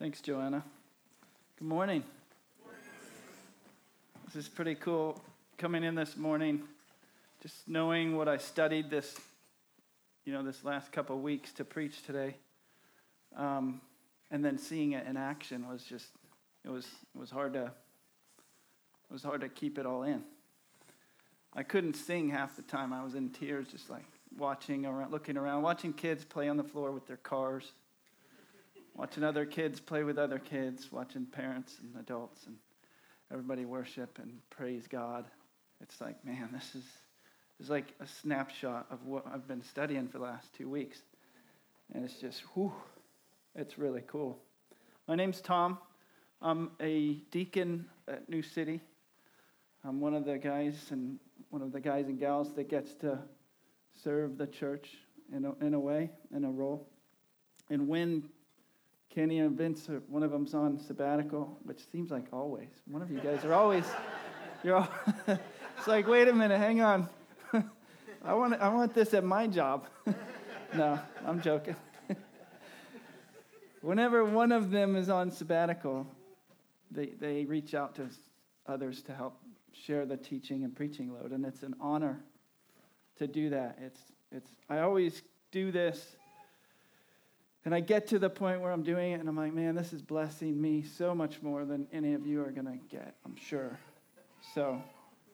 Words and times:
Thanks, 0.00 0.20
Joanna. 0.20 0.62
Good 1.58 1.66
morning. 1.66 2.04
This 4.26 4.36
is 4.36 4.48
pretty 4.48 4.76
cool 4.76 5.20
coming 5.56 5.82
in 5.82 5.96
this 5.96 6.16
morning, 6.16 6.62
just 7.42 7.66
knowing 7.66 8.16
what 8.16 8.28
I 8.28 8.36
studied 8.36 8.90
this, 8.90 9.16
you 10.24 10.32
know, 10.32 10.44
this 10.44 10.62
last 10.62 10.92
couple 10.92 11.16
of 11.16 11.22
weeks 11.22 11.50
to 11.54 11.64
preach 11.64 12.06
today, 12.06 12.36
um, 13.34 13.80
and 14.30 14.44
then 14.44 14.56
seeing 14.56 14.92
it 14.92 15.04
in 15.04 15.16
action 15.16 15.68
was 15.68 15.82
just, 15.82 16.06
it 16.64 16.70
was, 16.70 16.84
it 16.84 17.18
was 17.18 17.32
hard 17.32 17.54
to, 17.54 17.64
it 17.64 19.12
was 19.12 19.24
hard 19.24 19.40
to 19.40 19.48
keep 19.48 19.78
it 19.78 19.84
all 19.84 20.04
in. 20.04 20.22
I 21.54 21.64
couldn't 21.64 21.94
sing 21.94 22.28
half 22.28 22.54
the 22.54 22.62
time. 22.62 22.92
I 22.92 23.02
was 23.02 23.16
in 23.16 23.30
tears, 23.30 23.66
just 23.66 23.90
like 23.90 24.04
watching 24.38 24.86
around, 24.86 25.10
looking 25.10 25.36
around, 25.36 25.62
watching 25.62 25.92
kids 25.92 26.24
play 26.24 26.48
on 26.48 26.56
the 26.56 26.62
floor 26.62 26.92
with 26.92 27.08
their 27.08 27.16
cars 27.16 27.72
watching 28.98 29.22
other 29.22 29.46
kids 29.46 29.78
play 29.78 30.02
with 30.02 30.18
other 30.18 30.40
kids, 30.40 30.90
watching 30.90 31.24
parents 31.24 31.76
and 31.80 31.96
adults 32.00 32.46
and 32.46 32.56
everybody 33.30 33.64
worship 33.64 34.18
and 34.20 34.40
praise 34.50 34.88
God. 34.88 35.24
It's 35.80 36.00
like, 36.00 36.22
man, 36.24 36.48
this 36.52 36.74
is, 36.74 36.82
this 37.56 37.66
is 37.66 37.70
like 37.70 37.94
a 38.00 38.06
snapshot 38.08 38.86
of 38.90 39.06
what 39.06 39.24
I've 39.32 39.46
been 39.46 39.62
studying 39.62 40.08
for 40.08 40.18
the 40.18 40.24
last 40.24 40.52
two 40.52 40.68
weeks. 40.68 41.02
And 41.94 42.04
it's 42.04 42.14
just, 42.14 42.42
whew, 42.54 42.72
it's 43.54 43.78
really 43.78 44.02
cool. 44.08 44.36
My 45.06 45.14
name's 45.14 45.40
Tom. 45.40 45.78
I'm 46.42 46.72
a 46.80 47.14
deacon 47.30 47.86
at 48.08 48.28
New 48.28 48.42
City. 48.42 48.80
I'm 49.84 50.00
one 50.00 50.14
of 50.14 50.24
the 50.24 50.38
guys 50.38 50.74
and 50.90 51.20
one 51.50 51.62
of 51.62 51.70
the 51.70 51.80
guys 51.80 52.06
and 52.06 52.18
gals 52.18 52.52
that 52.54 52.68
gets 52.68 52.94
to 52.94 53.16
serve 54.02 54.38
the 54.38 54.48
church 54.48 54.88
in 55.32 55.44
a, 55.44 55.54
in 55.64 55.74
a 55.74 55.80
way, 55.80 56.10
in 56.34 56.44
a 56.44 56.50
role. 56.50 56.88
And 57.70 57.86
when 57.86 58.28
Kenny 59.18 59.40
and 59.40 59.58
Vince, 59.58 59.88
uh, 59.88 59.98
one 60.06 60.22
of 60.22 60.30
them's 60.30 60.54
on 60.54 60.78
sabbatical, 60.78 61.58
which 61.64 61.80
seems 61.90 62.12
like 62.12 62.26
always. 62.32 62.68
One 62.86 63.02
of 63.02 63.10
you 63.10 63.18
guys 63.18 63.44
are 63.44 63.52
always, 63.52 63.84
you're 64.62 64.76
all, 64.76 64.88
it's 65.26 65.88
like, 65.88 66.06
wait 66.06 66.28
a 66.28 66.32
minute, 66.32 66.56
hang 66.56 66.82
on. 66.82 67.08
I 68.24 68.34
want, 68.34 68.54
I 68.60 68.68
want 68.68 68.94
this 68.94 69.14
at 69.14 69.24
my 69.24 69.48
job. 69.48 69.88
no, 70.72 71.00
I'm 71.26 71.42
joking. 71.42 71.74
Whenever 73.80 74.24
one 74.24 74.52
of 74.52 74.70
them 74.70 74.94
is 74.94 75.08
on 75.08 75.32
sabbatical, 75.32 76.06
they, 76.92 77.06
they 77.06 77.44
reach 77.44 77.74
out 77.74 77.96
to 77.96 78.06
others 78.68 79.02
to 79.02 79.12
help 79.12 79.42
share 79.72 80.06
the 80.06 80.16
teaching 80.16 80.62
and 80.62 80.76
preaching 80.76 81.12
load, 81.12 81.32
and 81.32 81.44
it's 81.44 81.64
an 81.64 81.74
honor 81.80 82.20
to 83.16 83.26
do 83.26 83.50
that. 83.50 83.78
It's, 83.82 84.00
it's, 84.30 84.50
I 84.70 84.78
always 84.78 85.22
do 85.50 85.72
this 85.72 86.14
and 87.68 87.74
I 87.74 87.80
get 87.80 88.06
to 88.06 88.18
the 88.18 88.30
point 88.30 88.62
where 88.62 88.72
I'm 88.72 88.82
doing 88.82 89.12
it 89.12 89.20
and 89.20 89.28
I'm 89.28 89.36
like, 89.36 89.52
man, 89.52 89.74
this 89.74 89.92
is 89.92 90.00
blessing 90.00 90.58
me 90.58 90.82
so 90.82 91.14
much 91.14 91.42
more 91.42 91.66
than 91.66 91.86
any 91.92 92.14
of 92.14 92.26
you 92.26 92.42
are 92.42 92.50
going 92.50 92.64
to 92.64 92.78
get, 92.88 93.16
I'm 93.26 93.36
sure. 93.36 93.78
So 94.54 94.82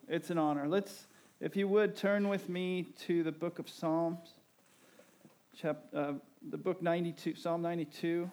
it's 0.08 0.30
an 0.30 0.38
honor. 0.38 0.66
Let's, 0.66 1.06
if 1.40 1.54
you 1.54 1.68
would, 1.68 1.94
turn 1.94 2.28
with 2.28 2.48
me 2.48 2.88
to 3.06 3.22
the 3.22 3.30
book 3.30 3.60
of 3.60 3.68
Psalms, 3.68 4.18
chap, 5.56 5.84
uh, 5.94 6.14
the 6.50 6.56
book 6.56 6.82
92, 6.82 7.36
Psalm 7.36 7.62
92. 7.62 8.28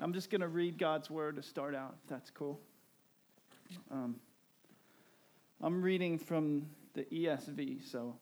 I'm 0.00 0.12
just 0.12 0.28
going 0.28 0.40
to 0.40 0.48
read 0.48 0.76
God's 0.76 1.08
word 1.08 1.36
to 1.36 1.42
start 1.44 1.76
out, 1.76 1.94
if 2.02 2.10
that's 2.10 2.30
cool. 2.30 2.58
Um, 3.92 4.16
I'm 5.62 5.80
reading 5.80 6.18
from 6.18 6.66
the 6.94 7.04
ESV, 7.04 7.88
so 7.88 8.16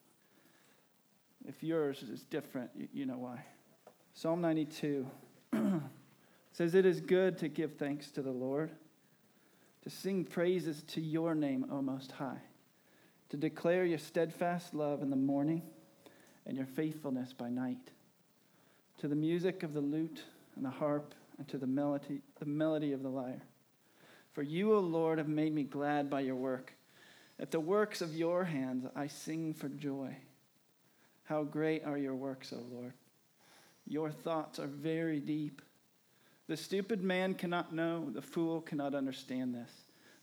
if 1.48 1.62
yours 1.62 2.02
is 2.02 2.24
different, 2.24 2.68
you, 2.76 2.88
you 2.92 3.06
know 3.06 3.16
why. 3.16 3.42
Psalm 4.14 4.40
92 4.42 5.06
says, 6.52 6.74
It 6.74 6.84
is 6.84 7.00
good 7.00 7.38
to 7.38 7.48
give 7.48 7.76
thanks 7.76 8.10
to 8.12 8.22
the 8.22 8.30
Lord, 8.30 8.70
to 9.82 9.90
sing 9.90 10.24
praises 10.24 10.82
to 10.88 11.00
your 11.00 11.34
name, 11.34 11.66
O 11.70 11.80
Most 11.80 12.12
High, 12.12 12.42
to 13.30 13.36
declare 13.36 13.84
your 13.84 13.98
steadfast 13.98 14.74
love 14.74 15.02
in 15.02 15.10
the 15.10 15.16
morning 15.16 15.62
and 16.46 16.56
your 16.56 16.66
faithfulness 16.66 17.32
by 17.32 17.48
night, 17.48 17.90
to 18.98 19.08
the 19.08 19.16
music 19.16 19.62
of 19.62 19.72
the 19.72 19.80
lute 19.80 20.22
and 20.56 20.64
the 20.64 20.70
harp 20.70 21.14
and 21.38 21.48
to 21.48 21.56
the 21.56 21.66
melody, 21.66 22.20
the 22.38 22.46
melody 22.46 22.92
of 22.92 23.02
the 23.02 23.08
lyre. 23.08 23.42
For 24.32 24.42
you, 24.42 24.74
O 24.74 24.80
Lord, 24.80 25.18
have 25.18 25.28
made 25.28 25.54
me 25.54 25.62
glad 25.62 26.10
by 26.10 26.20
your 26.20 26.36
work. 26.36 26.74
At 27.38 27.50
the 27.50 27.60
works 27.60 28.02
of 28.02 28.14
your 28.14 28.44
hands 28.44 28.86
I 28.94 29.06
sing 29.06 29.54
for 29.54 29.68
joy. 29.68 30.16
How 31.24 31.44
great 31.44 31.84
are 31.84 31.98
your 31.98 32.14
works, 32.14 32.52
O 32.52 32.62
Lord! 32.70 32.92
Your 33.86 34.10
thoughts 34.10 34.58
are 34.58 34.66
very 34.66 35.20
deep. 35.20 35.62
The 36.48 36.56
stupid 36.56 37.02
man 37.02 37.34
cannot 37.34 37.74
know, 37.74 38.10
the 38.10 38.22
fool 38.22 38.60
cannot 38.60 38.94
understand 38.94 39.54
this, 39.54 39.70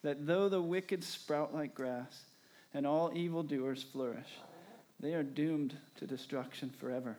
that 0.04 0.26
though 0.26 0.50
the 0.50 0.62
wicked 0.62 1.04
sprout 1.04 1.54
like 1.54 1.74
grass 1.74 2.26
and 2.74 2.86
all 2.86 3.12
evildoers 3.16 3.84
flourish, 3.84 4.30
they 5.00 5.14
are 5.14 5.24
doomed 5.24 5.78
to 5.96 6.08
destruction 6.08 6.70
forever. 6.70 7.18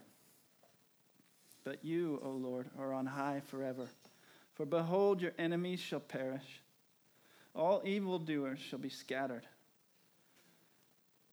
But 1.65 1.84
you, 1.84 2.21
O 2.25 2.31
Lord, 2.31 2.69
are 2.78 2.93
on 2.93 3.07
high 3.07 3.43
forever. 3.47 3.89
For 4.55 4.67
behold, 4.67 5.21
your 5.21 5.33
enemies 5.39 5.81
shall 5.81 6.01
perish, 6.01 6.61
all 7.55 7.83
evildoers 7.84 8.59
shall 8.59 8.78
be 8.78 8.91
scattered. 8.91 9.47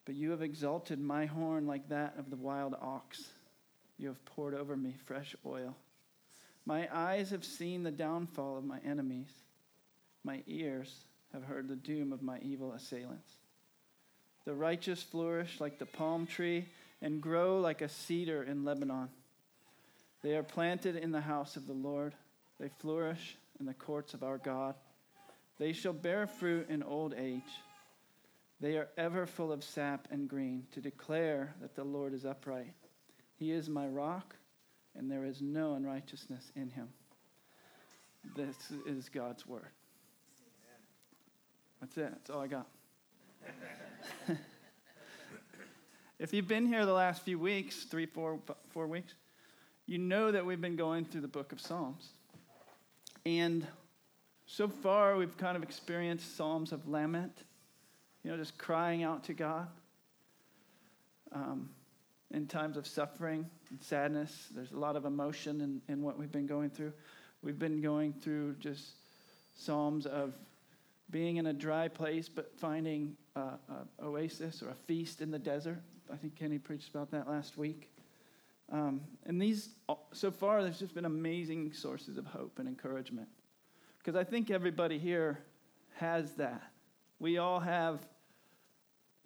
But 0.06 0.16
you 0.16 0.32
have 0.32 0.42
exalted 0.42 1.00
my 1.00 1.26
horn 1.26 1.68
like 1.68 1.90
that 1.90 2.16
of 2.18 2.30
the 2.30 2.38
wild 2.38 2.76
ox. 2.82 3.26
You 3.98 4.10
have 4.10 4.24
poured 4.26 4.54
over 4.54 4.76
me 4.76 4.96
fresh 5.06 5.36
oil. 5.46 5.76
My 6.66 6.88
eyes 6.94 7.32
have 7.32 7.46
seen 7.46 7.84
the 7.84 7.92
downfall 7.92 8.58
of 8.58 8.66
my 8.66 8.80
enemies. 8.86 9.30
My 10.24 10.44
ears 10.48 10.94
have 11.34 11.44
heard 11.44 11.68
the 11.68 11.76
doom 11.76 12.12
of 12.12 12.22
my 12.22 12.40
evil 12.40 12.74
assailants. 12.74 13.32
The 14.46 14.54
righteous 14.54 15.02
flourish 15.02 15.60
like 15.60 15.80
the 15.80 15.86
palm 15.86 16.26
tree 16.26 16.66
and 17.02 17.22
grow 17.22 17.60
like 17.60 17.82
a 17.82 17.90
cedar 17.90 18.44
in 18.44 18.66
Lebanon. 18.66 19.10
They 20.24 20.36
are 20.36 20.44
planted 20.44 20.96
in 20.96 21.12
the 21.12 21.22
house 21.22 21.56
of 21.56 21.68
the 21.68 21.74
Lord. 21.74 22.14
They 22.60 22.70
flourish 22.80 23.38
in 23.60 23.66
the 23.66 23.74
courts 23.74 24.14
of 24.14 24.24
our 24.24 24.38
God. 24.38 24.76
They 25.60 25.74
shall 25.74 25.94
bear 25.94 26.28
fruit 26.28 26.70
in 26.70 26.84
old 26.84 27.14
age. 27.14 27.42
They 28.60 28.78
are 28.78 28.90
ever 28.98 29.26
full 29.26 29.52
of 29.52 29.64
sap 29.64 30.08
and 30.12 30.28
green 30.28 30.66
to 30.72 30.82
declare 30.82 31.56
that 31.62 31.76
the 31.76 31.84
Lord 31.84 32.14
is 32.14 32.26
upright. 32.26 32.74
He 33.38 33.52
is 33.52 33.70
my 33.70 33.88
rock, 33.88 34.36
and 34.96 35.10
there 35.12 35.24
is 35.24 35.42
no 35.42 35.76
unrighteousness 35.76 36.52
in 36.56 36.70
him. 36.70 36.90
This 38.36 38.56
is 38.86 39.10
God's 39.10 39.46
word. 39.48 39.70
That's 41.80 41.98
it. 41.98 42.10
That's 42.12 42.30
all 42.32 42.42
I 42.42 42.48
got. 42.48 42.68
if 46.20 46.34
you've 46.34 46.48
been 46.48 46.66
here 46.66 46.86
the 46.86 46.94
last 46.94 47.22
few 47.22 47.38
weeks, 47.38 47.84
three, 47.84 48.08
four, 48.08 48.40
four 48.70 48.88
weeks, 48.88 49.14
you 49.86 50.00
know 50.00 50.32
that 50.32 50.46
we've 50.46 50.60
been 50.60 50.76
going 50.76 51.06
through 51.06 51.22
the 51.22 51.28
book 51.28 51.52
of 51.52 51.62
Psalms. 51.62 52.10
And 53.26 53.68
so 54.48 54.68
far, 54.68 55.16
we've 55.16 55.38
kind 55.38 55.56
of 55.56 55.62
experienced 55.62 56.36
Psalms 56.36 56.72
of 56.72 56.88
lament, 56.88 57.44
you 58.24 58.32
know, 58.32 58.38
just 58.38 58.58
crying 58.58 59.04
out 59.04 59.24
to 59.26 59.34
God. 59.34 59.68
Um, 61.32 61.70
in 62.32 62.48
times 62.48 62.78
of 62.78 62.86
suffering 62.86 63.46
and 63.70 63.82
sadness. 63.82 64.50
There's 64.54 64.72
a 64.72 64.80
lot 64.80 64.96
of 64.96 65.06
emotion 65.06 65.62
in, 65.62 65.82
in 65.88 66.04
what 66.04 66.18
we've 66.18 66.32
been 66.32 66.48
going 66.48 66.70
through. 66.70 66.94
We've 67.42 67.60
been 67.60 67.82
going 67.82 68.14
through 68.14 68.56
just 68.60 68.92
psalms 69.56 70.06
of 70.06 70.34
being 71.10 71.38
in 71.38 71.48
a 71.48 71.54
dry 71.54 71.88
place 71.88 72.28
but 72.28 72.52
finding 72.58 73.16
an 73.36 73.58
oasis 74.02 74.62
or 74.62 74.70
a 74.70 74.76
feast 74.76 75.22
in 75.22 75.32
the 75.32 75.40
desert. 75.40 75.82
I 76.12 76.16
think 76.16 76.36
Kenny 76.36 76.58
preached 76.58 76.90
about 76.90 77.12
that 77.12 77.28
last 77.28 77.58
week. 77.58 77.90
Um, 78.72 79.02
and 79.26 79.42
these, 79.42 79.70
so 80.12 80.30
far, 80.30 80.62
there's 80.62 80.80
just 80.80 80.94
been 80.94 81.06
amazing 81.06 81.72
sources 81.72 82.18
of 82.18 82.26
hope 82.26 82.60
and 82.60 82.68
encouragement. 82.68 83.30
Because 84.00 84.16
I 84.16 84.24
think 84.24 84.52
everybody 84.52 84.98
here 84.98 85.40
has 85.96 86.34
that. 86.34 86.62
We 87.20 87.38
all 87.38 87.60
have 87.60 88.06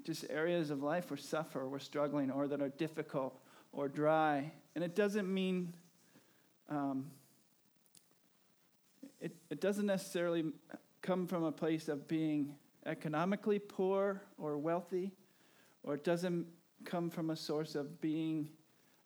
just 0.03 0.25
areas 0.29 0.69
of 0.69 0.81
life 0.81 1.09
where 1.09 1.17
suffer, 1.17 1.67
we're 1.67 1.79
struggling, 1.79 2.31
or 2.31 2.47
that 2.47 2.61
are 2.61 2.69
difficult 2.69 3.39
or 3.71 3.87
dry. 3.87 4.51
And 4.75 4.83
it 4.83 4.95
doesn't 4.95 5.31
mean, 5.31 5.73
um, 6.69 7.11
it, 9.19 9.35
it 9.49 9.61
doesn't 9.61 9.85
necessarily 9.85 10.45
come 11.01 11.27
from 11.27 11.43
a 11.43 11.51
place 11.51 11.87
of 11.87 12.07
being 12.07 12.55
economically 12.85 13.59
poor 13.59 14.21
or 14.37 14.57
wealthy, 14.57 15.11
or 15.83 15.95
it 15.95 16.03
doesn't 16.03 16.47
come 16.85 17.09
from 17.09 17.29
a 17.29 17.35
source 17.35 17.75
of 17.75 18.01
being 18.01 18.49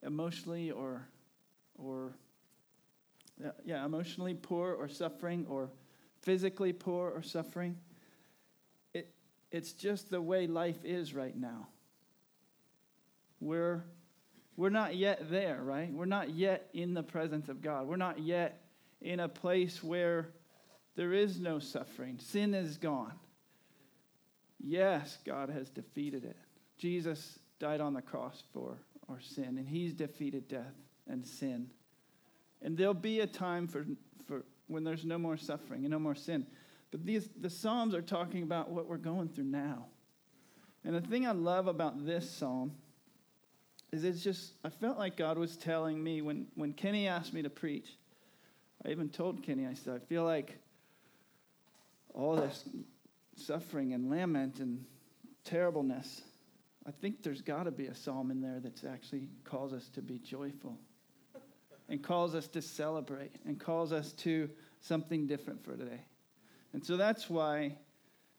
emotionally 0.04 0.72
or, 0.72 1.08
or 1.78 2.14
yeah, 3.66 3.84
emotionally 3.84 4.34
poor 4.34 4.74
or 4.74 4.88
suffering, 4.88 5.46
or 5.50 5.70
physically 6.22 6.72
poor 6.72 7.12
or 7.12 7.22
suffering. 7.22 7.78
It's 9.56 9.72
just 9.72 10.10
the 10.10 10.22
way 10.22 10.48
life 10.48 10.84
is 10.84 11.14
right 11.14 11.34
now. 11.34 11.70
We're, 13.40 13.86
we're 14.58 14.70
not 14.70 14.98
yet 14.98 15.30
there, 15.30 15.62
right? 15.64 15.90
We're 15.94 16.04
not 16.04 16.32
yet 16.32 16.68
in 16.74 16.94
the 16.94 17.04
presence 17.04 17.48
of 17.48 17.62
God. 17.62 17.88
We're 17.88 17.96
not 17.96 18.20
yet 18.20 18.66
in 19.02 19.22
a 19.22 19.30
place 19.30 19.82
where 19.82 20.28
there 20.98 21.14
is 21.14 21.40
no 21.40 21.60
suffering. 21.60 22.20
Sin 22.20 22.54
is 22.54 22.76
gone. 22.76 23.14
Yes, 24.60 25.20
God 25.26 25.50
has 25.50 25.70
defeated 25.70 26.26
it. 26.26 26.36
Jesus 26.78 27.40
died 27.58 27.80
on 27.80 27.94
the 27.94 28.02
cross 28.02 28.44
for 28.52 28.76
our 29.08 29.22
sin, 29.22 29.58
and 29.58 29.70
he's 29.70 29.94
defeated 29.94 30.50
death 30.50 30.76
and 31.08 31.26
sin. 31.26 31.70
And 32.62 32.78
there'll 32.78 32.94
be 32.94 33.22
a 33.22 33.28
time 33.28 33.70
for, 33.70 33.86
for 34.28 34.44
when 34.68 34.84
there's 34.84 35.06
no 35.06 35.18
more 35.18 35.38
suffering 35.38 35.86
and 35.86 35.92
no 35.92 36.00
more 36.00 36.14
sin. 36.14 36.46
But 36.96 37.06
these, 37.06 37.28
the 37.42 37.50
Psalms 37.50 37.94
are 37.94 38.02
talking 38.02 38.42
about 38.42 38.70
what 38.70 38.88
we're 38.88 38.96
going 38.96 39.28
through 39.28 39.44
now. 39.44 39.88
And 40.86 40.96
the 40.96 41.02
thing 41.02 41.28
I 41.28 41.34
love 41.34 41.68
about 41.68 42.06
this 42.06 42.30
psalm 42.30 42.72
is 43.92 44.06
it's 44.06 44.24
just, 44.24 44.54
I 44.64 44.70
felt 44.70 44.98
like 44.98 45.18
God 45.18 45.38
was 45.38 45.58
telling 45.58 46.02
me 46.02 46.22
when, 46.22 46.48
when 46.56 46.72
Kenny 46.72 47.10
asked 47.10 47.34
me 47.34 47.42
to 47.42 47.50
preach, 47.50 47.98
I 48.86 48.92
even 48.92 49.10
told 49.10 49.44
Kenny, 49.44 49.68
I 49.68 49.74
said, 49.74 49.94
I 49.94 50.00
feel 50.06 50.24
like 50.24 50.58
all 52.14 52.38
this 52.38 52.64
suffering 53.36 53.94
and 53.94 54.10
lament 54.10 54.62
and 54.62 54.86
terribleness, 55.44 56.22
I 56.88 56.92
think 56.92 57.24
there's 57.24 57.42
got 57.42 57.64
to 57.64 57.72
be 57.72 57.88
a 57.88 57.96
psalm 57.96 58.32
in 58.32 58.40
there 58.40 58.62
that 58.62 58.86
actually 58.86 59.28
calls 59.44 59.74
us 59.74 59.90
to 59.96 60.02
be 60.02 60.18
joyful 60.18 60.80
and 61.90 62.02
calls 62.02 62.36
us 62.36 62.48
to 62.48 62.62
celebrate 62.62 63.34
and 63.46 63.60
calls 63.60 63.92
us 63.92 64.14
to 64.14 64.50
something 64.80 65.28
different 65.28 65.62
for 65.62 65.76
today. 65.76 66.00
And 66.76 66.86
so 66.86 66.98
that's 66.98 67.30
why, 67.30 67.78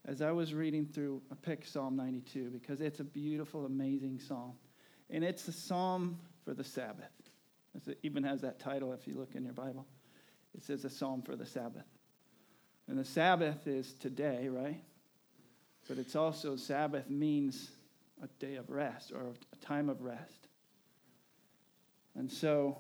as 0.07 0.21
I 0.21 0.31
was 0.31 0.53
reading 0.53 0.85
through, 0.85 1.23
I 1.33 1.35
picked 1.37 1.67
Psalm 1.71 1.97
92 1.97 2.51
because 2.51 2.83
it's 2.83 3.01
a 3.01 3.05
beautiful, 3.05 3.65
amazing 3.65 4.21
psalm. 4.21 4.53
And 5.09 5.25
it's 5.25 5.49
a 5.49 5.53
psalm 5.53 6.19
for 6.45 6.53
the 6.53 6.63
Sabbath. 6.63 7.09
It 7.87 7.99
even 8.03 8.25
has 8.25 8.43
that 8.43 8.59
title 8.61 8.93
if 8.93 9.09
you 9.09 9.15
look 9.15 9.35
in 9.35 9.43
your 9.43 9.55
Bible. 9.55 9.87
It 10.55 10.63
says 10.63 10.85
a 10.85 10.91
psalm 10.91 11.23
for 11.23 11.35
the 11.35 11.47
Sabbath. 11.47 11.87
And 12.89 12.99
the 12.99 13.07
Sabbath 13.07 13.67
is 13.67 13.95
today, 13.95 14.49
right? 14.51 14.83
But 15.89 15.97
it's 15.97 16.15
also, 16.15 16.57
Sabbath 16.57 17.09
means 17.09 17.71
a 18.23 18.27
day 18.39 18.57
of 18.57 18.69
rest 18.69 19.13
or 19.13 19.33
a 19.51 19.65
time 19.65 19.89
of 19.89 20.03
rest. 20.03 20.49
And 22.15 22.31
so 22.31 22.77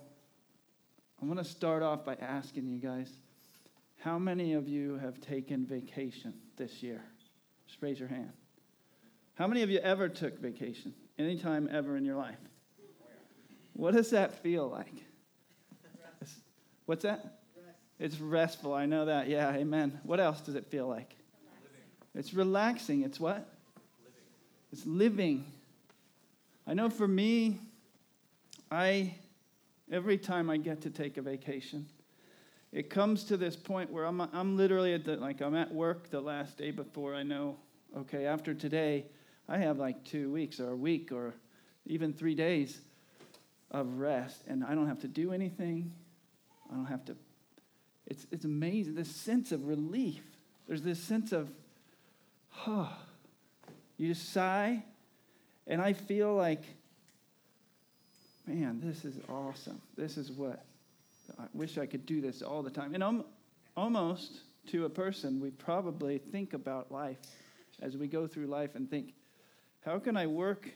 I'm 1.19 1.29
going 1.29 1.43
to 1.43 1.51
start 1.51 1.83
off 1.83 2.05
by 2.05 2.17
asking 2.17 2.69
you 2.69 2.79
guys 2.79 3.11
how 4.07 4.21
many 4.21 4.53
of 4.53 4.69
you 4.69 4.99
have 4.99 5.21
taken 5.21 5.67
vacation 5.67 6.33
this 6.57 6.81
year? 6.81 7.03
Just 7.67 7.83
raise 7.83 7.99
your 7.99 8.09
hand. 8.09 8.31
How 9.35 9.49
many 9.49 9.63
of 9.63 9.69
you 9.69 9.81
ever 9.81 10.09
took 10.09 10.39
vacation? 10.39 10.95
Anytime 11.19 11.69
ever 11.73 11.97
in 11.97 12.05
your 12.05 12.15
life? 12.15 12.39
What 13.73 13.95
does 13.95 14.11
that 14.11 14.41
feel 14.45 14.69
like? 14.69 14.95
What's 16.85 17.03
that? 17.03 17.41
It's 17.99 18.21
restful. 18.21 18.73
I 18.73 18.87
know 18.87 19.07
that. 19.07 19.29
Yeah, 19.29 19.51
amen. 19.53 19.99
What 20.05 20.21
else 20.21 20.41
does 20.41 20.55
it 20.55 20.67
feel 20.67 20.87
like? 20.87 21.17
It's 22.15 22.33
relaxing. 22.33 23.03
It's 23.03 23.19
what? 23.19 23.49
Living. 24.05 24.23
It's 24.71 24.87
living. 24.87 25.53
I 26.65 26.75
know 26.75 26.91
for 26.91 27.09
me, 27.09 27.59
I 28.71 29.17
every 29.91 30.17
time 30.17 30.49
I 30.49 30.59
get 30.59 30.83
to 30.83 30.91
take 30.91 31.17
a 31.17 31.23
vacation, 31.23 31.89
it 32.77 32.91
comes 32.91 33.25
to 33.25 33.39
this 33.39 33.57
point 33.57 33.91
where 33.91 34.05
I'm 34.05 34.21
I'm 34.21 34.55
literally 34.59 34.93
at 34.93 35.07
the 35.07 35.17
like 35.17 35.41
I'm 35.41 35.55
at 35.55 35.73
work 35.73 36.11
the 36.11 36.21
last 36.21 36.59
day 36.59 36.71
before 36.71 37.15
I 37.15 37.23
know, 37.23 37.57
okay, 37.97 38.27
after 38.27 38.53
today, 38.53 39.07
I 39.49 39.57
have 39.57 39.79
like 39.79 40.05
two 40.05 40.31
weeks 40.31 40.61
or 40.61 40.73
a 40.73 40.77
week 40.77 41.11
or 41.11 41.33
even 41.87 42.13
three 42.13 42.35
days 42.35 42.83
of 43.71 43.99
rest, 43.99 44.43
and 44.47 44.63
I 44.63 44.75
don't 44.75 44.89
have 44.89 45.01
to 45.01 45.09
do 45.09 45.33
anything. 45.33 45.91
I 46.71 46.75
don't 46.75 46.85
have 46.85 47.03
to 47.07 47.17
it's, 48.07 48.27
it's 48.31 48.45
amazing. 48.45 48.95
This 48.95 49.11
sense 49.11 49.53
of 49.53 49.67
relief. 49.67 50.23
There's 50.69 50.83
this 50.83 51.01
sense 51.01 51.33
of, 51.33 51.51
huh. 52.51 52.89
You 53.97 54.13
just 54.13 54.33
sigh, 54.35 54.85
and 55.67 55.81
I 55.81 55.95
feel 55.95 56.35
like, 56.35 56.63
man, 58.47 58.83
this 58.85 59.07
is 59.07 59.19
awesome. 59.31 59.81
This 59.97 60.19
is 60.19 60.31
what 60.31 60.63
I 61.39 61.45
wish 61.53 61.79
I 61.79 61.87
could 61.87 62.07
do 62.07 62.21
this 62.21 62.43
all 62.43 62.63
the 62.63 62.71
time. 62.71 62.95
And 62.95 63.25
almost 63.77 64.41
to 64.69 64.85
a 64.85 64.91
person, 64.91 65.41
we 65.41 65.51
probably 65.51 66.19
think 66.19 66.55
about 66.55 66.91
life 66.91 67.19
as 67.81 67.97
we 67.97 68.07
go 68.07 68.27
through 68.27 68.47
life 68.47 68.75
and 68.75 68.91
think, 68.91 69.13
how 69.85 69.99
can 69.99 70.17
I 70.17 70.27
work 70.27 70.69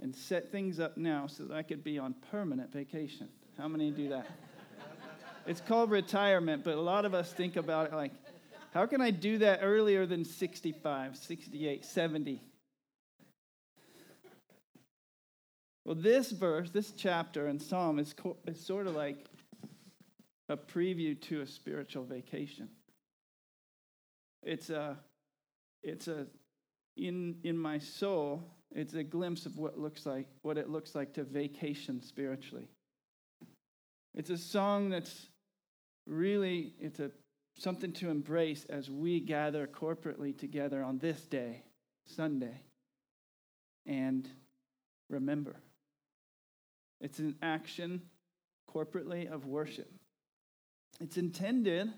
and 0.00 0.14
set 0.14 0.50
things 0.50 0.80
up 0.80 0.96
now 0.96 1.26
so 1.26 1.44
that 1.44 1.54
I 1.54 1.62
could 1.62 1.82
be 1.82 1.98
on 1.98 2.14
permanent 2.30 2.72
vacation? 2.72 3.28
How 3.56 3.68
many 3.68 3.90
do 3.90 4.08
that? 4.10 4.30
It's 5.46 5.60
called 5.62 5.90
retirement, 5.90 6.62
but 6.62 6.74
a 6.74 6.80
lot 6.80 7.04
of 7.04 7.14
us 7.14 7.32
think 7.32 7.56
about 7.56 7.86
it 7.86 7.94
like, 7.94 8.12
how 8.74 8.84
can 8.84 9.00
I 9.00 9.10
do 9.10 9.38
that 9.38 9.60
earlier 9.62 10.04
than 10.04 10.24
65, 10.24 11.16
68, 11.16 11.84
70? 11.84 12.42
Well, 15.84 15.94
this 15.94 16.32
verse, 16.32 16.68
this 16.68 16.92
chapter 16.92 17.48
in 17.48 17.58
Psalm 17.58 17.98
is, 17.98 18.12
co- 18.12 18.36
is 18.46 18.60
sort 18.60 18.86
of 18.86 18.94
like 18.94 19.24
a 20.48 20.56
preview 20.56 21.20
to 21.22 21.42
a 21.42 21.46
spiritual 21.46 22.04
vacation. 22.04 22.68
It's 24.42 24.70
a, 24.70 24.96
it's 25.82 26.08
a, 26.08 26.26
in, 26.96 27.36
in 27.42 27.56
my 27.56 27.78
soul, 27.78 28.42
it's 28.74 28.94
a 28.94 29.02
glimpse 29.02 29.46
of 29.46 29.58
what 29.58 29.78
looks 29.78 30.06
like, 30.06 30.26
what 30.42 30.58
it 30.58 30.68
looks 30.68 30.94
like 30.94 31.12
to 31.14 31.24
vacation 31.24 32.02
spiritually. 32.02 32.68
It's 34.14 34.30
a 34.30 34.38
song 34.38 34.90
that's 34.90 35.28
really, 36.06 36.72
it's 36.80 37.00
a, 37.00 37.10
something 37.58 37.92
to 37.92 38.10
embrace 38.10 38.64
as 38.68 38.90
we 38.90 39.20
gather 39.20 39.66
corporately 39.66 40.36
together 40.36 40.82
on 40.82 40.98
this 40.98 41.20
day, 41.22 41.62
Sunday, 42.06 42.62
and 43.86 44.28
remember. 45.10 45.56
It's 47.00 47.18
an 47.18 47.36
action 47.42 48.02
corporately 48.72 49.30
of 49.30 49.46
worship. 49.46 49.90
It's 51.00 51.16
intended 51.16 51.92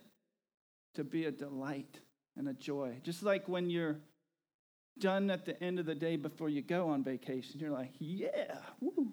to 0.94 1.04
be 1.04 1.24
a 1.26 1.30
delight 1.30 2.00
and 2.36 2.48
a 2.48 2.54
joy. 2.54 2.98
Just 3.02 3.22
like 3.22 3.48
when 3.48 3.70
you're 3.70 3.98
done 4.98 5.30
at 5.30 5.44
the 5.44 5.60
end 5.62 5.78
of 5.78 5.86
the 5.86 5.94
day 5.94 6.16
before 6.16 6.48
you 6.48 6.62
go 6.62 6.88
on 6.88 7.02
vacation, 7.02 7.60
you're 7.60 7.70
like, 7.70 7.92
yeah, 7.98 8.56
woo. 8.80 9.12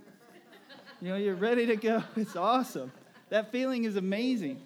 you 1.01 1.09
know, 1.09 1.15
you're 1.15 1.35
ready 1.35 1.65
to 1.67 1.75
go. 1.75 2.03
It's 2.15 2.35
awesome. 2.35 2.91
That 3.29 3.51
feeling 3.51 3.85
is 3.85 3.95
amazing 3.95 4.61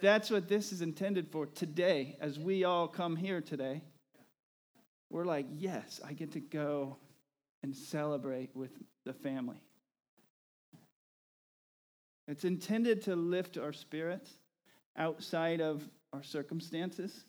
that's 0.00 0.30
what 0.30 0.48
this 0.48 0.72
is 0.72 0.82
intended 0.82 1.28
for 1.30 1.46
today, 1.46 2.16
as 2.20 2.38
we 2.38 2.64
all 2.64 2.88
come 2.88 3.16
here 3.16 3.40
today. 3.40 3.82
We're 5.10 5.24
like, 5.24 5.46
yes, 5.52 6.00
I 6.04 6.12
get 6.12 6.32
to 6.32 6.40
go 6.40 6.96
and 7.62 7.74
celebrate 7.76 8.54
with 8.54 8.70
the 9.04 9.12
family. 9.12 9.60
It's 12.28 12.44
intended 12.44 13.02
to 13.02 13.16
lift 13.16 13.58
our 13.58 13.72
spirits 13.72 14.30
outside 14.96 15.60
of 15.60 15.82
our 16.12 16.22
circumstances 16.22 17.24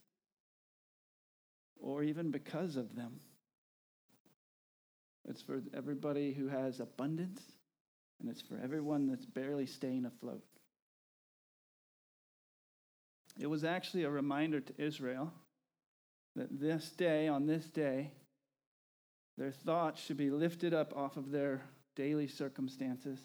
or 1.80 2.04
even 2.04 2.32
because 2.32 2.76
of 2.76 2.96
them. 2.96 3.20
It's 5.28 5.42
for 5.42 5.62
everybody 5.74 6.34
who 6.34 6.48
has 6.48 6.80
abundance, 6.80 7.42
and 8.20 8.30
it's 8.30 8.42
for 8.42 8.60
everyone 8.64 9.08
that's 9.08 9.26
barely 9.26 9.66
staying 9.66 10.06
afloat. 10.06 10.44
It 13.40 13.48
was 13.48 13.64
actually 13.64 14.04
a 14.04 14.10
reminder 14.10 14.60
to 14.60 14.74
Israel 14.78 15.32
that 16.36 16.60
this 16.60 16.90
day, 16.90 17.28
on 17.28 17.46
this 17.46 17.66
day, 17.66 18.12
their 19.38 19.52
thoughts 19.52 20.02
should 20.02 20.18
be 20.18 20.30
lifted 20.30 20.74
up 20.74 20.96
off 20.96 21.18
of 21.18 21.32
their 21.32 21.62
daily 21.96 22.28
circumstances 22.28 23.20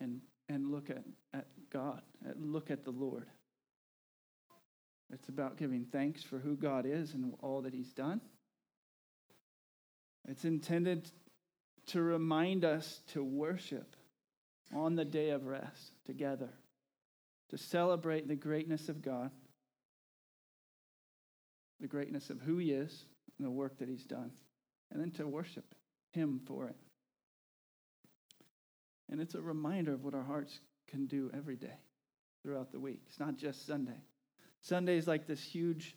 and, 0.00 0.20
and 0.48 0.70
look 0.70 0.90
at, 0.90 1.04
at 1.34 1.46
God, 1.70 2.02
at, 2.28 2.40
look 2.40 2.70
at 2.70 2.84
the 2.84 2.90
Lord. 2.90 3.26
It's 5.12 5.28
about 5.28 5.56
giving 5.56 5.84
thanks 5.84 6.22
for 6.22 6.38
who 6.38 6.56
God 6.56 6.84
is 6.86 7.14
and 7.14 7.32
all 7.40 7.62
that 7.62 7.72
He's 7.72 7.92
done. 7.92 8.20
It's 10.28 10.44
intended 10.44 11.10
to 11.86 12.02
remind 12.02 12.64
us 12.64 13.00
to 13.08 13.24
worship 13.24 13.96
on 14.74 14.94
the 14.94 15.04
day 15.04 15.30
of 15.30 15.46
rest 15.46 15.92
together 16.04 16.50
to 17.48 17.56
celebrate 17.56 18.28
the 18.28 18.36
greatness 18.36 18.88
of 18.88 19.00
God, 19.00 19.30
the 21.80 21.86
greatness 21.86 22.28
of 22.30 22.40
who 22.40 22.58
He 22.58 22.72
is, 22.72 23.04
and 23.38 23.46
the 23.46 23.50
work 23.50 23.78
that 23.78 23.88
He's 23.88 24.04
done, 24.04 24.30
and 24.92 25.00
then 25.00 25.10
to 25.12 25.26
worship 25.26 25.74
Him 26.12 26.40
for 26.46 26.68
it. 26.68 26.76
And 29.10 29.20
it's 29.20 29.34
a 29.34 29.40
reminder 29.40 29.94
of 29.94 30.04
what 30.04 30.14
our 30.14 30.22
hearts 30.22 30.60
can 30.86 31.06
do 31.06 31.30
every 31.34 31.56
day 31.56 31.78
throughout 32.42 32.72
the 32.72 32.80
week. 32.80 33.00
It's 33.06 33.20
not 33.20 33.36
just 33.36 33.66
Sunday. 33.66 34.00
Sunday 34.60 34.96
is 34.96 35.06
like 35.06 35.26
this 35.26 35.42
huge. 35.42 35.96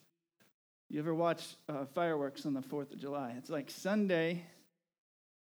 You 0.90 1.00
ever 1.00 1.16
watch 1.16 1.56
uh, 1.70 1.86
fireworks 1.86 2.46
on 2.46 2.54
the 2.54 2.62
4th 2.62 2.94
of 2.94 3.00
July? 3.00 3.34
It's 3.38 3.50
like 3.50 3.70
Sunday 3.70 4.44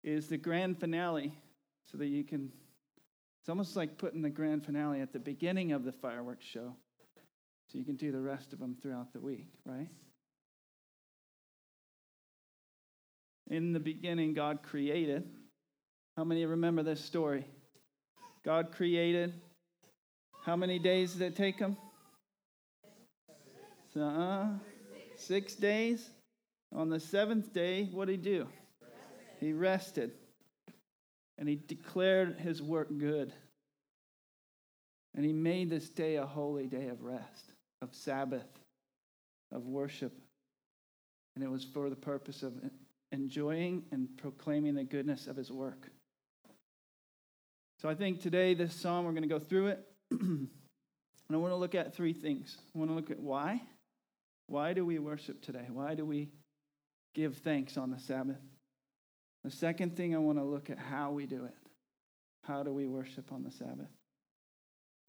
is 0.03 0.27
the 0.27 0.37
grand 0.37 0.79
finale 0.79 1.33
so 1.91 1.97
that 1.97 2.07
you 2.07 2.23
can 2.23 2.51
It's 3.41 3.49
almost 3.49 3.75
like 3.75 3.97
putting 3.97 4.21
the 4.21 4.29
grand 4.29 4.65
finale 4.65 5.01
at 5.01 5.13
the 5.13 5.19
beginning 5.19 5.71
of 5.71 5.83
the 5.83 5.91
fireworks 5.91 6.45
show 6.45 6.75
so 7.67 7.77
you 7.77 7.83
can 7.83 7.95
do 7.95 8.11
the 8.11 8.21
rest 8.21 8.53
of 8.53 8.59
them 8.59 8.77
throughout 8.81 9.11
the 9.13 9.19
week, 9.19 9.47
right? 9.65 9.89
In 13.49 13.73
the 13.73 13.79
beginning, 13.79 14.33
God 14.33 14.63
created. 14.63 15.29
How 16.15 16.23
many 16.23 16.45
remember 16.45 16.83
this 16.83 17.03
story? 17.03 17.45
God 18.47 18.71
created. 18.71 19.33
How 20.45 20.55
many 20.55 20.79
days 20.79 21.11
did 21.11 21.21
it 21.21 21.35
take 21.35 21.59
him? 21.59 21.75
Uh, 23.99 24.45
six 25.17 25.53
days. 25.53 26.09
On 26.73 26.87
the 26.87 26.97
seventh 26.97 27.51
day, 27.51 27.89
what 27.91 28.05
did 28.05 28.23
he 28.23 28.31
do? 28.31 28.47
He 29.41 29.51
rested. 29.51 30.11
And 31.37 31.49
he 31.49 31.55
declared 31.55 32.37
his 32.39 32.61
work 32.61 32.87
good. 32.97 33.33
And 35.13 35.25
he 35.25 35.33
made 35.33 35.69
this 35.69 35.89
day 35.89 36.15
a 36.15 36.25
holy 36.25 36.67
day 36.67 36.87
of 36.87 37.03
rest, 37.03 37.51
of 37.81 37.93
Sabbath, 37.93 38.47
of 39.51 39.65
worship. 39.65 40.13
And 41.35 41.43
it 41.43 41.51
was 41.51 41.65
for 41.65 41.89
the 41.89 41.97
purpose 41.97 42.43
of 42.43 42.53
enjoying 43.11 43.83
and 43.91 44.07
proclaiming 44.15 44.75
the 44.75 44.85
goodness 44.85 45.27
of 45.27 45.35
his 45.35 45.51
work. 45.51 45.89
So 47.81 47.87
I 47.87 47.93
think 47.93 48.21
today, 48.21 48.55
this 48.55 48.73
psalm, 48.73 49.05
we're 49.05 49.11
going 49.11 49.21
to 49.21 49.29
go 49.29 49.39
through 49.39 49.67
it. 49.67 49.87
and 50.11 50.49
I 51.31 51.35
want 51.35 51.51
to 51.51 51.57
look 51.57 51.75
at 51.75 51.93
three 51.93 52.13
things. 52.13 52.57
I 52.75 52.79
want 52.79 52.89
to 52.89 52.95
look 52.95 53.11
at 53.11 53.19
why. 53.19 53.61
Why 54.47 54.73
do 54.73 54.83
we 54.83 54.97
worship 54.97 55.41
today? 55.41 55.65
Why 55.71 55.93
do 55.93 56.03
we 56.03 56.29
give 57.13 57.37
thanks 57.37 57.77
on 57.77 57.91
the 57.91 57.99
Sabbath? 57.99 58.39
The 59.43 59.51
second 59.51 59.95
thing 59.95 60.15
I 60.15 60.17
want 60.17 60.39
to 60.39 60.43
look 60.43 60.69
at 60.69 60.79
how 60.79 61.11
we 61.11 61.27
do 61.27 61.45
it. 61.45 61.55
How 62.45 62.63
do 62.63 62.73
we 62.73 62.87
worship 62.87 63.31
on 63.31 63.43
the 63.43 63.51
Sabbath? 63.51 63.91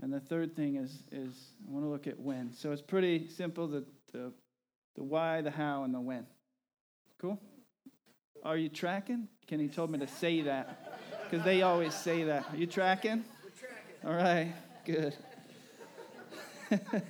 And 0.02 0.12
the 0.12 0.20
third 0.20 0.54
thing 0.54 0.76
is, 0.76 1.02
is 1.10 1.34
I 1.66 1.72
want 1.72 1.84
to 1.84 1.88
look 1.88 2.06
at 2.06 2.20
when. 2.20 2.52
So 2.52 2.72
it's 2.72 2.82
pretty 2.82 3.28
simple 3.28 3.66
the, 3.66 3.84
the, 4.12 4.32
the 4.94 5.02
why, 5.02 5.40
the 5.40 5.50
how, 5.50 5.84
and 5.84 5.94
the 5.94 6.00
when. 6.00 6.26
Cool? 7.20 7.40
Are 8.44 8.56
you 8.56 8.68
tracking? 8.68 9.28
Kenny 9.46 9.68
told 9.68 9.90
me 9.90 9.98
to 10.00 10.06
say 10.06 10.42
that 10.42 10.87
because 11.28 11.44
they 11.44 11.62
always 11.62 11.94
say 11.94 12.24
that. 12.24 12.46
Are 12.50 12.56
you 12.56 12.66
tracking? 12.66 13.24
We're 13.44 13.50
tracking. 13.50 14.08
All 14.08 14.14
right, 14.14 14.54
good. 14.84 15.16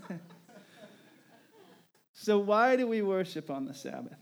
so, 2.15 2.39
why 2.39 2.77
do 2.77 2.87
we 2.87 3.03
worship 3.03 3.51
on 3.51 3.65
the 3.65 3.75
Sabbath? 3.75 4.19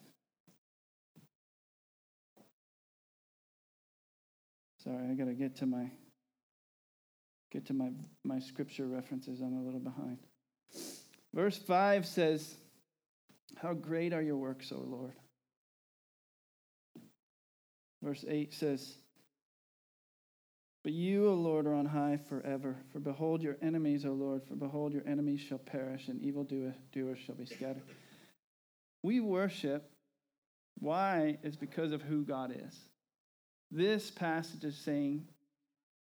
Sorry, 4.82 5.10
I 5.10 5.14
got 5.14 5.26
to 5.26 5.34
get 5.34 5.56
to 5.56 5.66
my 5.66 5.90
get 7.50 7.66
to 7.66 7.74
my, 7.74 7.90
my 8.24 8.38
scripture 8.38 8.86
references. 8.86 9.40
I'm 9.40 9.56
a 9.56 9.62
little 9.62 9.80
behind. 9.80 10.18
Verse 11.34 11.56
5 11.56 12.06
says, 12.06 12.54
How 13.56 13.72
great 13.72 14.12
are 14.12 14.22
your 14.22 14.36
works, 14.36 14.72
O 14.72 14.78
Lord. 14.78 15.14
Verse 18.02 18.24
8 18.28 18.52
says, 18.52 18.96
But 20.86 20.92
you, 20.92 21.28
O 21.28 21.34
Lord, 21.34 21.66
are 21.66 21.74
on 21.74 21.86
high 21.86 22.16
forever. 22.28 22.76
For 22.92 23.00
behold 23.00 23.42
your 23.42 23.56
enemies, 23.60 24.04
O 24.04 24.12
Lord, 24.12 24.42
for 24.46 24.54
behold 24.54 24.92
your 24.92 25.02
enemies 25.04 25.40
shall 25.40 25.58
perish, 25.58 26.06
and 26.06 26.22
evil 26.22 26.44
doers 26.44 27.18
shall 27.18 27.34
be 27.34 27.44
scattered. 27.44 27.82
We 29.02 29.18
worship. 29.18 29.90
Why? 30.78 31.38
Is 31.42 31.56
because 31.56 31.90
of 31.90 32.02
who 32.02 32.22
God 32.22 32.52
is. 32.52 32.78
This 33.72 34.12
passage 34.12 34.62
is 34.62 34.76
saying 34.76 35.26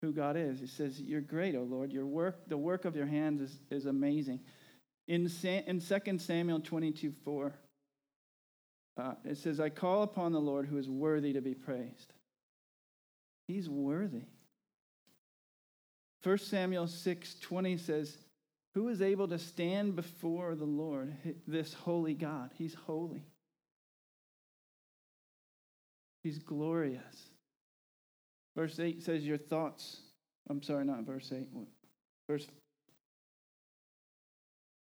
who 0.01 0.11
God 0.11 0.35
is. 0.35 0.59
He 0.59 0.65
says, 0.65 0.99
You're 0.99 1.21
great, 1.21 1.53
O 1.53 1.61
Lord. 1.61 1.91
Your 1.91 2.07
work, 2.07 2.39
the 2.47 2.57
work 2.57 2.85
of 2.85 2.95
your 2.95 3.05
hands 3.05 3.39
is, 3.39 3.59
is 3.69 3.85
amazing. 3.85 4.39
In, 5.07 5.29
in 5.43 5.79
2 5.79 6.17
Samuel 6.17 6.59
22 6.59 7.11
4, 7.23 7.53
uh, 8.97 9.13
it 9.25 9.37
says, 9.37 9.59
I 9.59 9.69
call 9.69 10.01
upon 10.01 10.31
the 10.31 10.41
Lord 10.41 10.65
who 10.65 10.79
is 10.79 10.89
worthy 10.89 11.33
to 11.33 11.41
be 11.41 11.53
praised. 11.53 12.13
He's 13.47 13.69
worthy. 13.69 14.23
1 16.23 16.37
Samuel 16.37 16.87
6 16.87 17.35
20 17.41 17.77
says, 17.77 18.17
Who 18.75 18.89
is 18.89 19.01
able 19.01 19.27
to 19.27 19.39
stand 19.39 19.95
before 19.95 20.55
the 20.55 20.65
Lord, 20.65 21.13
this 21.47 21.73
holy 21.73 22.13
God? 22.13 22.51
He's 22.57 22.75
holy. 22.75 23.25
He's 26.23 26.37
glorious. 26.37 27.29
Verse 28.55 28.79
8 28.79 29.01
says, 29.01 29.25
Your 29.25 29.37
thoughts, 29.37 29.97
I'm 30.49 30.61
sorry, 30.61 30.85
not 30.85 31.03
verse 31.03 31.31
8. 31.35 31.47
Verse 32.29 32.47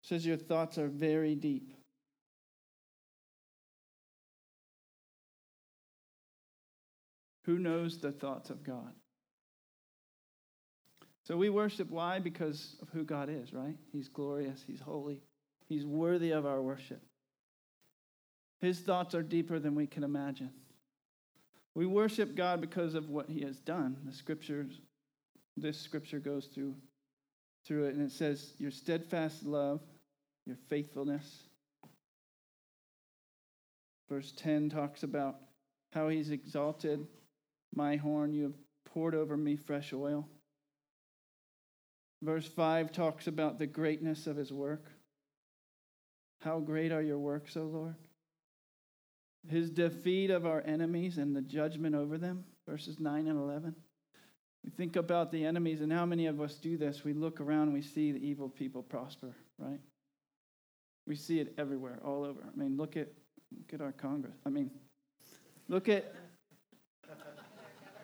says, 0.04 0.26
Your 0.26 0.38
thoughts 0.38 0.78
are 0.78 0.88
very 0.88 1.36
deep. 1.36 1.74
Who 7.46 7.58
knows 7.58 8.00
the 8.00 8.12
thoughts 8.12 8.50
of 8.50 8.64
God? 8.64 8.94
So 11.28 11.38
we 11.38 11.50
worship 11.50 11.90
why? 11.90 12.20
Because 12.20 12.76
of 12.82 12.90
who 12.90 13.04
God 13.04 13.30
is, 13.30 13.54
right? 13.54 13.78
He's 13.92 14.08
glorious, 14.08 14.64
He's 14.66 14.82
holy, 14.82 15.22
He's 15.70 15.86
worthy 15.86 16.32
of 16.32 16.46
our 16.46 16.62
worship. 16.62 17.02
His 18.60 18.80
thoughts 18.80 19.16
are 19.16 19.24
deeper 19.24 19.60
than 19.60 19.76
we 19.76 19.88
can 19.88 20.04
imagine. 20.04 20.52
We 21.74 21.86
worship 21.86 22.36
God 22.36 22.62
because 22.62 22.96
of 22.96 23.10
what 23.10 23.30
he 23.30 23.42
has 23.42 23.60
done. 23.60 23.98
The 24.06 24.14
scriptures, 24.14 24.82
this 25.58 25.80
scripture 25.80 26.20
goes 26.20 26.46
through 26.46 26.76
through 27.66 27.86
it, 27.86 27.96
and 27.96 28.04
it 28.04 28.12
says, 28.12 28.54
Your 28.58 28.72
steadfast 28.72 29.46
love, 29.46 29.82
your 30.46 30.58
faithfulness. 30.70 31.44
Verse 34.10 34.34
10 34.36 34.70
talks 34.70 35.04
about 35.04 35.38
how 35.94 36.10
he's 36.10 36.32
exalted 36.32 37.06
my 37.74 37.96
horn, 37.96 38.34
you 38.34 38.44
have 38.44 38.58
poured 38.86 39.16
over 39.16 39.38
me 39.38 39.56
fresh 39.56 39.94
oil. 39.94 40.28
Verse 42.22 42.48
5 42.48 42.92
talks 42.92 43.28
about 43.28 43.58
the 43.58 43.68
greatness 43.68 44.28
of 44.28 44.36
his 44.36 44.52
work. 44.52 44.92
How 46.42 46.60
great 46.60 46.92
are 46.92 47.02
your 47.02 47.20
works, 47.20 47.58
O 47.58 47.64
Lord? 47.64 47.96
his 49.50 49.70
defeat 49.70 50.30
of 50.30 50.46
our 50.46 50.62
enemies 50.66 51.18
and 51.18 51.36
the 51.36 51.42
judgment 51.42 51.96
over 51.96 52.18
them, 52.18 52.44
verses 52.68 53.00
9 53.00 53.28
and 53.28 53.38
11. 53.38 53.76
We 54.64 54.70
think 54.70 54.96
about 54.96 55.32
the 55.32 55.44
enemies, 55.44 55.82
and 55.82 55.92
how 55.92 56.06
many 56.06 56.28
of 56.28 56.40
us 56.40 56.56
do 56.56 56.78
this? 56.78 57.04
We 57.04 57.14
look 57.14 57.42
around 57.42 57.64
and 57.64 57.74
we 57.74 57.82
see 57.82 58.12
the 58.12 58.26
evil 58.26 58.48
people 58.48 58.84
prosper, 58.84 59.36
right? 59.58 59.80
We 61.08 61.16
see 61.16 61.40
it 61.40 61.54
everywhere, 61.58 62.00
all 62.06 62.24
over. 62.24 62.42
I 62.42 62.56
mean, 62.56 62.78
look 62.78 62.96
at 62.96 63.08
look 63.58 63.74
at 63.74 63.82
our 63.82 63.92
Congress. 63.92 64.38
I 64.46 64.50
mean, 64.50 64.70
look 65.68 65.90
at 65.90 66.14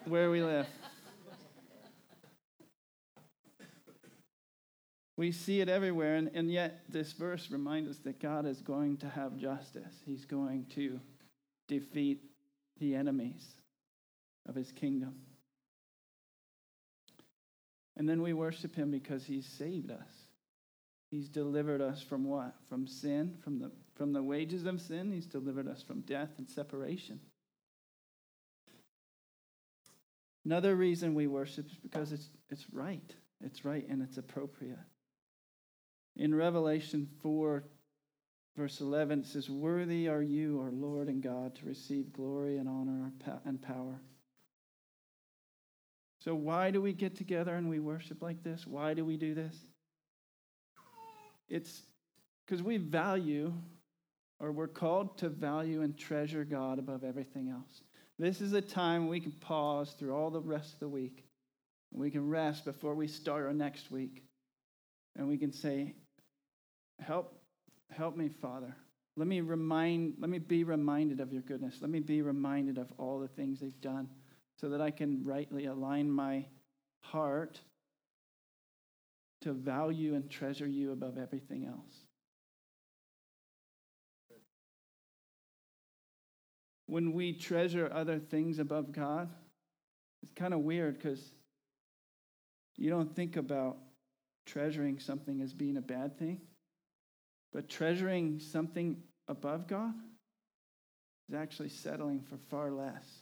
where 0.06 0.32
we 0.32 0.42
live. 0.42 0.68
We 5.18 5.32
see 5.32 5.62
it 5.62 5.68
everywhere, 5.68 6.16
and, 6.16 6.30
and 6.36 6.52
yet 6.52 6.82
this 6.88 7.12
verse 7.12 7.50
reminds 7.50 7.90
us 7.90 7.98
that 8.04 8.22
God 8.22 8.46
is 8.46 8.62
going 8.62 8.98
to 8.98 9.10
have 9.10 9.36
justice. 9.36 9.96
He's 10.06 10.26
going 10.26 10.68
to 10.76 11.00
defeat 11.68 12.22
the 12.80 12.94
enemies 12.94 13.44
of 14.48 14.54
his 14.54 14.72
kingdom. 14.72 15.16
And 17.98 18.08
then 18.08 18.22
we 18.22 18.34
worship 18.34 18.76
him 18.76 18.92
because 18.92 19.26
he's 19.26 19.48
saved 19.48 19.90
us. 19.90 20.08
He's 21.10 21.30
delivered 21.30 21.82
us 21.82 22.02
from 22.02 22.26
what? 22.26 22.54
From 22.70 22.86
sin, 22.86 23.38
from 23.44 23.58
the, 23.58 23.72
from 23.96 24.14
the 24.14 24.22
wages 24.22 24.66
of 24.66 24.80
sin. 24.80 25.12
He's 25.12 25.26
delivered 25.26 25.68
us 25.68 25.82
from 25.82 26.02
death 26.02 26.30
and 26.38 26.48
separation. 26.48 27.20
Another 30.46 30.76
reason 30.76 31.16
we 31.16 31.26
worship 31.26 31.66
is 31.66 31.78
because 31.78 32.12
it's, 32.12 32.30
it's 32.52 32.66
right. 32.72 33.16
It's 33.44 33.66
right 33.66 33.86
and 33.90 34.04
it's 34.04 34.18
appropriate. 34.18 34.78
In 36.18 36.36
Revelation 36.36 37.08
4 37.22 37.64
Verse 38.58 38.82
11 38.82 39.20
it 39.20 39.28
says, 39.28 39.50
Worthy 39.50 40.10
are 40.10 40.24
you, 40.24 40.60
our 40.60 40.72
Lord 40.72 41.08
and 41.08 41.22
God, 41.22 41.56
to 41.58 41.66
receive 41.66 42.12
glory 42.12 42.58
and 42.58 42.68
honor 42.68 43.12
and 43.46 43.62
power. 43.62 44.02
So, 46.20 46.34
why 46.34 46.72
do 46.72 46.82
we 46.82 46.92
get 46.92 47.16
together 47.16 47.54
and 47.54 47.70
we 47.70 47.80
worship 47.80 48.24
like 48.24 48.44
this? 48.44 48.66
Why 48.66 48.96
do 48.96 49.06
we 49.06 49.16
do 49.16 49.36
this? 49.36 49.56
It's 51.48 51.84
because 52.46 52.64
we 52.64 52.78
value, 52.78 53.54
or 54.40 54.52
we're 54.52 54.68
called 54.68 55.20
to 55.20 55.30
value 55.30 55.84
and 55.84 55.96
treasure 55.96 56.44
God 56.44 56.80
above 56.80 57.04
everything 57.04 57.50
else. 57.50 57.84
This 58.18 58.42
is 58.42 58.54
a 58.54 58.62
time 58.62 59.08
we 59.08 59.20
can 59.20 59.34
pause 59.34 59.92
through 59.92 60.16
all 60.16 60.32
the 60.32 60.42
rest 60.42 60.74
of 60.74 60.80
the 60.80 60.90
week. 60.90 61.26
We 61.94 62.10
can 62.10 62.28
rest 62.28 62.66
before 62.66 62.96
we 62.96 63.08
start 63.08 63.46
our 63.46 63.54
next 63.54 63.92
week. 63.92 64.24
And 65.16 65.28
we 65.28 65.38
can 65.38 65.54
say, 65.54 65.94
Help 67.00 67.38
Help 67.92 68.16
me, 68.16 68.30
Father. 68.30 68.76
Let 69.16 69.28
me 69.28 69.42
remind, 69.42 70.16
let 70.20 70.30
me 70.30 70.40
be 70.40 70.64
reminded 70.64 71.20
of 71.20 71.34
your 71.34 71.42
goodness. 71.42 71.78
Let 71.82 71.90
me 71.90 72.00
be 72.00 72.22
reminded 72.22 72.78
of 72.78 72.92
all 72.98 73.20
the 73.20 73.28
things 73.28 73.60
they've 73.60 73.82
done 73.82 74.10
so 74.60 74.70
that 74.70 74.82
I 74.82 74.92
can 74.92 75.24
rightly 75.24 75.66
align 75.66 76.12
my 76.12 76.46
heart 77.02 77.60
to 79.42 79.54
value 79.54 80.16
and 80.16 80.30
treasure 80.30 80.68
you 80.68 80.92
above 80.92 81.18
everything 81.18 81.66
else. 81.66 82.06
When 86.86 87.14
we 87.14 87.34
treasure 87.34 87.92
other 87.94 88.20
things 88.20 88.60
above 88.60 88.92
God, 88.92 89.30
it's 90.24 90.32
kind 90.34 90.54
of 90.54 90.62
weird 90.62 90.98
because 90.98 91.32
you 92.78 92.90
don't 92.90 93.14
think 93.16 93.36
about 93.36 93.78
treasuring 94.46 95.00
something 95.00 95.42
as 95.42 95.54
being 95.54 95.78
a 95.78 95.82
bad 95.82 96.18
thing, 96.18 96.40
but 97.54 97.70
treasuring 97.70 98.40
something 98.40 98.98
above 99.28 99.68
God 99.68 99.94
is 101.30 101.36
actually 101.36 101.70
settling 101.70 102.22
for 102.22 102.38
far 102.50 102.72
less 102.72 103.22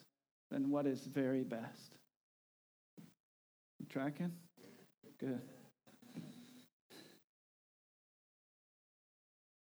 than 0.51 0.69
what 0.69 0.85
is 0.85 1.01
very 1.05 1.43
best. 1.43 1.97
You 3.79 3.85
tracking? 3.89 4.31
Good. 5.19 5.41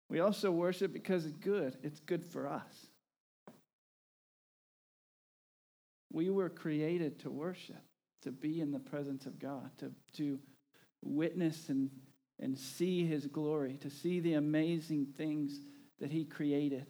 We 0.08 0.20
also 0.20 0.50
worship 0.50 0.92
because 0.92 1.24
it's 1.24 1.36
good. 1.36 1.76
It's 1.82 2.00
good 2.00 2.24
for 2.24 2.48
us. 2.48 2.88
We 6.12 6.30
were 6.30 6.48
created 6.48 7.20
to 7.20 7.30
worship, 7.30 7.82
to 8.22 8.32
be 8.32 8.60
in 8.60 8.72
the 8.72 8.80
presence 8.80 9.26
of 9.26 9.38
God, 9.38 9.70
to, 9.78 9.92
to 10.16 10.40
witness 11.02 11.68
and, 11.68 11.90
and 12.40 12.58
see 12.58 13.06
his 13.06 13.26
glory, 13.26 13.76
to 13.80 13.90
see 13.90 14.18
the 14.18 14.34
amazing 14.34 15.06
things 15.16 15.60
that 16.00 16.10
he 16.10 16.24
created. 16.24 16.86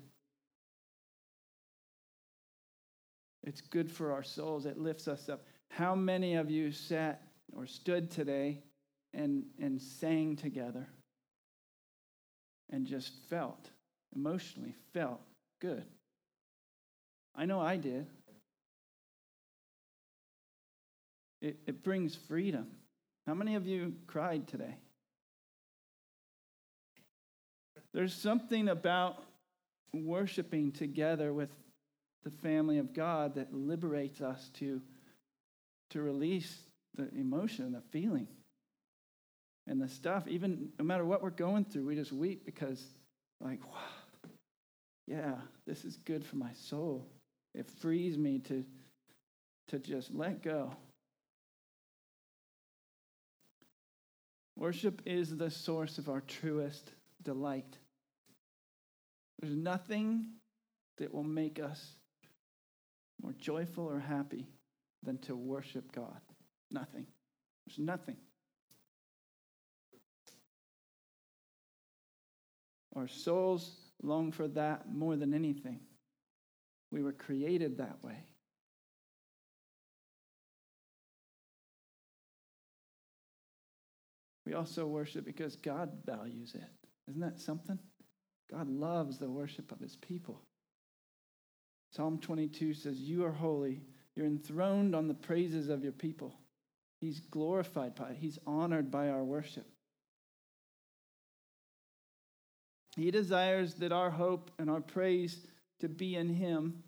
It's 3.43 3.61
good 3.61 3.91
for 3.91 4.13
our 4.13 4.23
souls. 4.23 4.67
It 4.67 4.79
lifts 4.79 5.09
us 5.09 5.29
up. 5.29 5.43
How 5.71 5.95
many 5.95 6.35
of 6.35 6.51
you 6.51 6.71
sat 6.71 7.23
or 7.57 7.67
stood 7.67 8.11
today 8.11 8.63
and, 9.13 9.45
and 9.61 9.81
sang 9.81 10.37
together 10.37 10.89
and 12.71 12.87
just 12.87 13.13
felt, 13.29 13.71
emotionally 14.15 14.75
felt 14.93 15.21
good? 15.61 15.85
I 17.35 17.47
know 17.47 17.61
I 17.61 17.77
did. 17.77 18.07
It, 21.41 21.57
it 21.67 21.83
brings 21.83 22.15
freedom. 22.15 22.67
How 23.27 23.35
many 23.35 23.55
of 23.55 23.67
you 23.67 23.95
cried 24.07 24.47
today? 24.47 24.77
There's 27.93 28.15
something 28.15 28.69
about 28.69 29.23
worshiping 29.93 30.73
together 30.73 31.33
with 31.33 31.51
the 32.23 32.31
family 32.31 32.79
of 32.79 32.93
God 32.93 33.35
that 33.35 33.53
liberates 33.53 34.21
us 34.21 34.51
to, 34.55 34.81
to 35.91 36.03
release 36.03 36.55
the 36.95 37.09
emotion, 37.15 37.73
the 37.73 37.81
feeling, 37.91 38.29
and 39.67 39.81
the 39.81 39.89
stuff. 39.89 40.29
Even 40.29 40.69
no 40.79 40.85
matter 40.85 41.05
what 41.05 41.23
we're 41.23 41.31
going 41.31 41.65
through, 41.65 41.87
we 41.87 41.95
just 41.95 42.13
weep 42.13 42.45
because, 42.45 42.85
like, 43.41 43.61
wow, 43.65 44.31
yeah, 45.07 45.35
this 45.67 45.85
is 45.85 45.97
good 45.97 46.25
for 46.25 46.37
my 46.37 46.53
soul. 46.53 47.07
It 47.55 47.67
frees 47.67 48.17
me 48.17 48.39
to, 48.41 48.65
to 49.69 49.79
just 49.79 50.15
let 50.15 50.43
go. 50.43 50.73
Worship 54.57 55.03
is 55.07 55.37
the 55.37 55.51
source 55.51 55.99
of 55.99 56.09
our 56.09 56.21
truest 56.21 56.93
delight. 57.23 57.79
There's 59.41 59.55
nothing 59.55 60.27
that 60.99 61.13
will 61.13 61.25
make 61.25 61.59
us 61.59 61.95
more 63.23 63.35
joyful 63.39 63.85
or 63.85 63.99
happy 63.99 64.47
than 65.03 65.19
to 65.19 65.35
worship 65.35 65.93
God. 65.93 66.21
Nothing. 66.71 67.07
There's 67.67 67.79
nothing. 67.79 68.17
Our 72.97 73.09
souls 73.09 73.71
long 74.03 74.33
for 74.33 74.49
that 74.49 74.93
more 74.93 75.17
than 75.17 75.33
anything. 75.33 75.81
We 76.91 77.03
were 77.03 77.13
created 77.13 77.79
that 77.79 78.03
way. 78.03 78.25
We 84.45 84.55
also 84.55 84.87
worship 84.87 85.25
because 85.25 85.55
God 85.55 85.91
values 86.05 86.55
it. 86.55 86.80
Isn't 87.11 87.23
that 87.23 87.41
something? 87.41 87.79
God 88.51 88.69
loves 88.69 89.19
the 89.19 89.29
worship 89.29 89.73
of 89.73 89.81
his 89.81 89.97
people. 89.97 90.41
Psalm 91.93 92.19
22 92.19 92.73
says, 92.75 93.01
You 93.01 93.25
are 93.25 93.33
holy. 93.33 93.83
You're 94.15 94.27
enthroned 94.27 94.95
on 94.95 95.09
the 95.09 95.15
praises 95.15 95.69
of 95.69 95.83
your 95.83 95.93
people. 95.93 96.35
He's 97.01 97.19
glorified 97.19 97.97
by 97.97 98.11
it, 98.11 98.19
He's 98.21 98.39
honored 98.47 98.91
by 98.91 99.09
our 99.09 99.25
worship. 99.25 99.67
He 102.97 103.11
desires 103.11 103.75
that 103.75 103.93
our 103.93 104.11
hope 104.11 104.51
and 104.59 104.69
our 104.69 104.81
praise 104.81 105.47
to 105.81 105.89
be 105.89 106.15
in 106.17 106.29
Him 106.29 106.83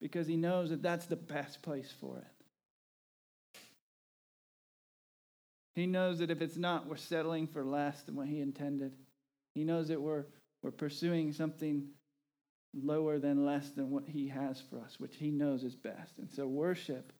because 0.00 0.26
He 0.26 0.36
knows 0.36 0.70
that 0.70 0.82
that's 0.82 1.06
the 1.06 1.16
best 1.16 1.62
place 1.62 1.92
for 2.00 2.18
it. 2.18 2.24
He 5.74 5.86
knows 5.86 6.18
that 6.18 6.30
if 6.30 6.40
it's 6.40 6.56
not, 6.56 6.86
we're 6.86 6.96
settling 6.96 7.48
for 7.48 7.64
less 7.64 8.02
than 8.02 8.14
what 8.14 8.28
He 8.28 8.40
intended. 8.40 8.92
He 9.54 9.64
knows 9.64 9.88
that 9.88 10.00
we're, 10.00 10.24
we're 10.62 10.70
pursuing 10.70 11.32
something 11.32 11.88
lower 12.74 13.18
than 13.18 13.46
less 13.46 13.70
than 13.70 13.90
what 13.90 14.04
he 14.06 14.28
has 14.28 14.60
for 14.68 14.80
us, 14.80 14.98
which 14.98 15.16
he 15.16 15.30
knows 15.30 15.62
is 15.62 15.76
best. 15.76 16.18
And 16.18 16.30
so 16.30 16.46
worship 16.46 17.12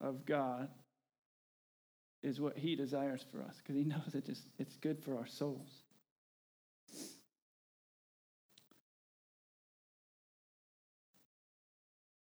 of 0.00 0.26
God 0.26 0.68
is 2.22 2.40
what 2.40 2.58
he 2.58 2.76
desires 2.76 3.24
for 3.30 3.42
us 3.42 3.56
because 3.56 3.76
he 3.76 3.84
knows 3.84 4.14
it 4.14 4.26
just 4.26 4.48
it's 4.58 4.76
good 4.76 5.02
for 5.02 5.16
our 5.16 5.26
souls. 5.26 5.70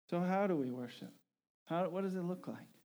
So 0.08 0.20
how 0.20 0.46
do 0.46 0.56
we 0.56 0.70
worship? 0.70 1.12
How, 1.66 1.88
what 1.88 2.02
does 2.02 2.14
it 2.14 2.22
look 2.22 2.48
like? 2.48 2.77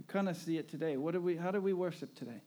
We 0.00 0.04
kind 0.06 0.30
of 0.30 0.36
see 0.38 0.56
it 0.56 0.70
today. 0.70 0.96
What 0.96 1.12
do 1.12 1.20
we 1.20 1.36
how 1.36 1.50
do 1.50 1.60
we 1.60 1.74
worship 1.74 2.14
today? 2.14 2.40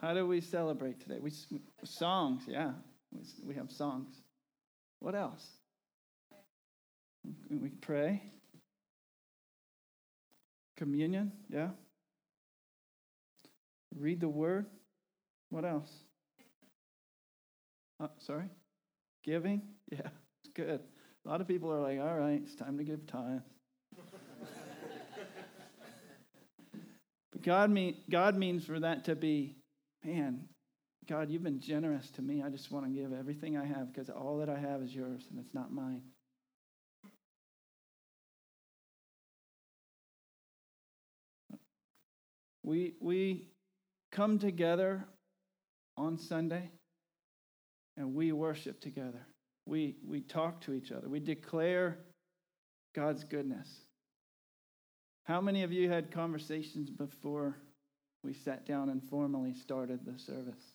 How 0.00 0.14
do 0.14 0.26
we 0.26 0.40
celebrate 0.40 1.00
today? 1.00 1.18
We 1.20 1.30
songs, 1.84 2.44
yeah. 2.48 2.70
We, 3.12 3.20
we 3.46 3.54
have 3.56 3.70
songs. 3.70 4.22
What 5.00 5.14
else? 5.14 5.46
We 7.50 7.68
pray. 7.68 8.22
Communion, 10.78 11.30
yeah. 11.50 11.68
Read 13.94 14.20
the 14.20 14.30
word. 14.30 14.64
What 15.50 15.66
else? 15.66 15.92
Uh, 18.00 18.08
sorry? 18.18 18.48
Giving? 19.24 19.60
Yeah, 19.92 20.08
it's 20.42 20.52
good. 20.52 20.80
A 21.26 21.28
lot 21.28 21.40
of 21.40 21.48
people 21.48 21.72
are 21.72 21.80
like, 21.80 21.98
all 21.98 22.16
right, 22.16 22.40
it's 22.40 22.54
time 22.54 22.78
to 22.78 22.84
give 22.84 23.04
time. 23.08 23.42
but 27.32 27.42
God, 27.42 27.68
mean, 27.68 27.96
God 28.08 28.36
means 28.36 28.64
for 28.64 28.78
that 28.78 29.04
to 29.06 29.16
be 29.16 29.56
man, 30.04 30.48
God, 31.08 31.28
you've 31.28 31.42
been 31.42 31.58
generous 31.58 32.10
to 32.10 32.22
me. 32.22 32.42
I 32.44 32.48
just 32.48 32.70
want 32.70 32.86
to 32.86 32.92
give 32.92 33.12
everything 33.12 33.56
I 33.56 33.64
have 33.64 33.92
because 33.92 34.08
all 34.08 34.38
that 34.38 34.48
I 34.48 34.56
have 34.56 34.82
is 34.82 34.94
yours 34.94 35.24
and 35.30 35.40
it's 35.40 35.52
not 35.52 35.72
mine. 35.72 36.02
We, 42.62 42.94
we 43.00 43.48
come 44.12 44.38
together 44.38 45.04
on 45.96 46.18
Sunday 46.18 46.70
and 47.96 48.14
we 48.14 48.30
worship 48.30 48.80
together. 48.80 49.26
We, 49.66 49.96
we 50.06 50.20
talk 50.20 50.60
to 50.62 50.72
each 50.72 50.92
other. 50.92 51.08
We 51.08 51.20
declare 51.20 51.98
God's 52.94 53.24
goodness. 53.24 53.68
How 55.24 55.40
many 55.40 55.64
of 55.64 55.72
you 55.72 55.90
had 55.90 56.10
conversations 56.10 56.88
before 56.88 57.56
we 58.26 58.34
sat 58.34 58.66
down 58.66 58.90
and 58.90 59.02
formally 59.04 59.54
started 59.54 60.00
the 60.04 60.18
service. 60.18 60.74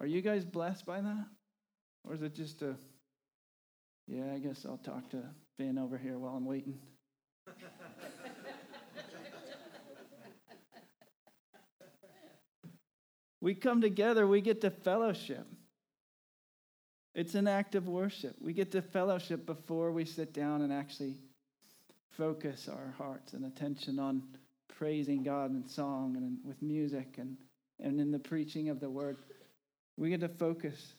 Are 0.00 0.06
you 0.06 0.22
guys 0.22 0.46
blessed 0.46 0.86
by 0.86 1.02
that? 1.02 1.26
Or 2.04 2.14
is 2.14 2.22
it 2.22 2.34
just 2.34 2.62
a, 2.62 2.74
yeah, 4.08 4.32
I 4.34 4.38
guess 4.38 4.64
I'll 4.64 4.78
talk 4.78 5.10
to 5.10 5.22
Ben 5.58 5.76
over 5.76 5.98
here 5.98 6.18
while 6.18 6.34
I'm 6.34 6.46
waiting? 6.46 6.78
we 13.42 13.54
come 13.54 13.82
together, 13.82 14.26
we 14.26 14.40
get 14.40 14.62
to 14.62 14.70
fellowship. 14.70 15.46
It's 17.16 17.34
an 17.34 17.48
act 17.48 17.74
of 17.74 17.88
worship. 17.88 18.36
We 18.42 18.52
get 18.52 18.70
to 18.72 18.82
fellowship 18.82 19.46
before 19.46 19.90
we 19.90 20.04
sit 20.04 20.34
down 20.34 20.60
and 20.60 20.70
actually 20.70 21.14
focus 22.10 22.68
our 22.68 22.92
hearts 22.98 23.32
and 23.32 23.46
attention 23.46 23.98
on 23.98 24.22
praising 24.68 25.22
God 25.22 25.50
in 25.50 25.66
song 25.66 26.16
and 26.18 26.36
with 26.44 26.60
music 26.60 27.14
and, 27.16 27.38
and 27.80 27.98
in 27.98 28.12
the 28.12 28.18
preaching 28.18 28.68
of 28.68 28.80
the 28.80 28.90
word. 28.90 29.16
We 29.96 30.10
get 30.10 30.20
to 30.20 30.28
focus, 30.28 30.92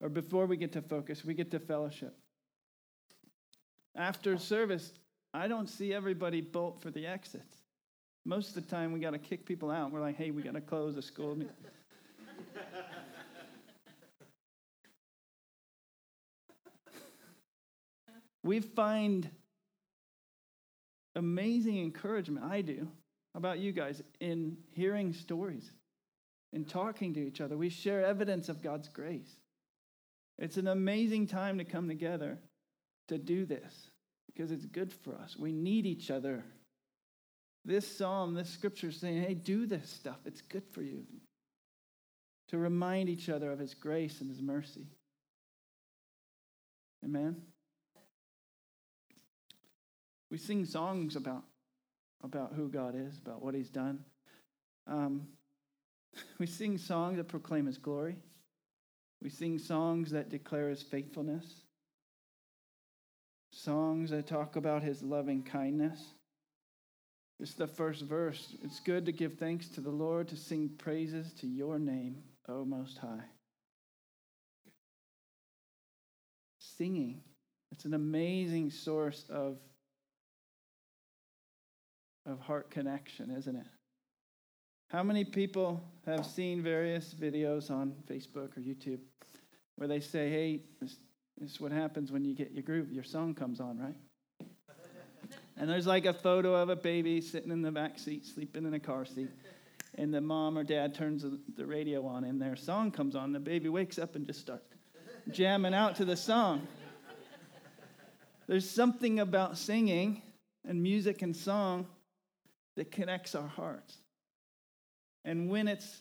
or 0.00 0.08
before 0.08 0.46
we 0.46 0.56
get 0.56 0.70
to 0.74 0.82
focus, 0.82 1.24
we 1.24 1.34
get 1.34 1.50
to 1.50 1.58
fellowship. 1.58 2.16
After 3.96 4.38
service, 4.38 4.92
I 5.34 5.48
don't 5.48 5.68
see 5.68 5.92
everybody 5.92 6.40
bolt 6.40 6.80
for 6.80 6.92
the 6.92 7.04
exits. 7.04 7.56
Most 8.24 8.50
of 8.50 8.54
the 8.54 8.70
time, 8.70 8.92
we 8.92 9.00
got 9.00 9.10
to 9.10 9.18
kick 9.18 9.44
people 9.44 9.72
out. 9.72 9.90
We're 9.90 10.00
like, 10.00 10.16
hey, 10.16 10.30
we 10.30 10.42
got 10.42 10.54
to 10.54 10.60
close 10.60 10.94
the 10.94 11.02
school. 11.02 11.36
We 18.46 18.60
find 18.60 19.28
amazing 21.14 21.78
encouragement, 21.78 22.46
I 22.46 22.60
do, 22.60 22.88
about 23.34 23.58
you 23.58 23.72
guys, 23.72 24.02
in 24.20 24.56
hearing 24.72 25.12
stories, 25.12 25.70
in 26.52 26.64
talking 26.64 27.14
to 27.14 27.20
each 27.26 27.40
other. 27.40 27.56
We 27.56 27.68
share 27.68 28.04
evidence 28.04 28.48
of 28.48 28.62
God's 28.62 28.88
grace. 28.88 29.30
It's 30.38 30.56
an 30.56 30.68
amazing 30.68 31.26
time 31.26 31.58
to 31.58 31.64
come 31.64 31.88
together 31.88 32.38
to 33.08 33.18
do 33.18 33.46
this 33.46 33.90
because 34.26 34.50
it's 34.50 34.66
good 34.66 34.92
for 34.92 35.14
us. 35.14 35.36
We 35.36 35.52
need 35.52 35.86
each 35.86 36.10
other. 36.10 36.44
This 37.64 37.86
psalm, 37.96 38.34
this 38.34 38.50
scripture 38.50 38.88
is 38.88 39.00
saying, 39.00 39.22
hey, 39.22 39.34
do 39.34 39.66
this 39.66 39.88
stuff. 39.90 40.18
It's 40.24 40.42
good 40.42 40.64
for 40.72 40.82
you. 40.82 41.04
To 42.50 42.58
remind 42.58 43.08
each 43.08 43.28
other 43.28 43.50
of 43.50 43.58
his 43.58 43.74
grace 43.74 44.20
and 44.20 44.30
his 44.30 44.40
mercy. 44.40 44.86
Amen. 47.04 47.36
We 50.36 50.40
sing 50.40 50.66
songs 50.66 51.16
about, 51.16 51.44
about 52.22 52.52
who 52.54 52.68
God 52.68 52.94
is, 52.94 53.16
about 53.16 53.42
what 53.42 53.54
he's 53.54 53.70
done. 53.70 54.04
Um, 54.86 55.28
we 56.38 56.44
sing 56.44 56.76
songs 56.76 57.16
that 57.16 57.26
proclaim 57.26 57.64
his 57.64 57.78
glory. 57.78 58.16
We 59.22 59.30
sing 59.30 59.58
songs 59.58 60.10
that 60.10 60.28
declare 60.28 60.68
his 60.68 60.82
faithfulness, 60.82 61.62
songs 63.50 64.10
that 64.10 64.26
talk 64.26 64.56
about 64.56 64.82
his 64.82 65.02
loving 65.02 65.42
kindness. 65.42 66.04
It's 67.40 67.54
the 67.54 67.66
first 67.66 68.02
verse. 68.02 68.56
It's 68.62 68.80
good 68.80 69.06
to 69.06 69.12
give 69.12 69.38
thanks 69.38 69.70
to 69.70 69.80
the 69.80 69.88
Lord, 69.88 70.28
to 70.28 70.36
sing 70.36 70.68
praises 70.76 71.32
to 71.40 71.46
your 71.46 71.78
name, 71.78 72.18
O 72.46 72.62
Most 72.62 72.98
High. 72.98 73.24
Singing. 76.58 77.22
It's 77.72 77.86
an 77.86 77.94
amazing 77.94 78.68
source 78.70 79.24
of, 79.30 79.56
of 82.26 82.40
heart 82.40 82.70
connection, 82.70 83.30
isn't 83.30 83.56
it? 83.56 83.66
How 84.90 85.02
many 85.02 85.24
people 85.24 85.82
have 86.04 86.24
seen 86.24 86.62
various 86.62 87.14
videos 87.14 87.70
on 87.70 87.94
Facebook 88.08 88.56
or 88.56 88.60
YouTube 88.60 89.00
where 89.76 89.88
they 89.88 90.00
say, 90.00 90.30
hey, 90.30 90.60
this, 90.80 90.96
this 91.38 91.52
is 91.52 91.60
what 91.60 91.72
happens 91.72 92.12
when 92.12 92.24
you 92.24 92.34
get 92.34 92.52
your 92.52 92.62
groove, 92.62 92.92
your 92.92 93.04
song 93.04 93.34
comes 93.34 93.60
on, 93.60 93.78
right? 93.78 93.96
and 95.56 95.68
there's 95.68 95.86
like 95.86 96.06
a 96.06 96.12
photo 96.12 96.54
of 96.54 96.68
a 96.68 96.76
baby 96.76 97.20
sitting 97.20 97.50
in 97.50 97.62
the 97.62 97.72
back 97.72 97.98
seat, 97.98 98.24
sleeping 98.24 98.64
in 98.64 98.74
a 98.74 98.80
car 98.80 99.04
seat. 99.04 99.30
And 99.98 100.12
the 100.12 100.20
mom 100.20 100.58
or 100.58 100.64
dad 100.64 100.94
turns 100.94 101.24
the 101.56 101.66
radio 101.66 102.06
on, 102.06 102.24
and 102.24 102.40
their 102.40 102.54
song 102.54 102.90
comes 102.90 103.16
on. 103.16 103.32
The 103.32 103.40
baby 103.40 103.68
wakes 103.68 103.98
up 103.98 104.14
and 104.14 104.26
just 104.26 104.40
starts 104.40 104.66
jamming 105.32 105.74
out 105.74 105.96
to 105.96 106.04
the 106.04 106.16
song. 106.16 106.66
There's 108.46 108.68
something 108.68 109.18
about 109.20 109.58
singing 109.58 110.22
and 110.68 110.82
music 110.82 111.22
and 111.22 111.34
song 111.34 111.86
that 112.76 112.90
connects 112.90 113.34
our 113.34 113.48
hearts. 113.48 113.96
And 115.24 115.48
when 115.48 115.66
it's 115.66 116.00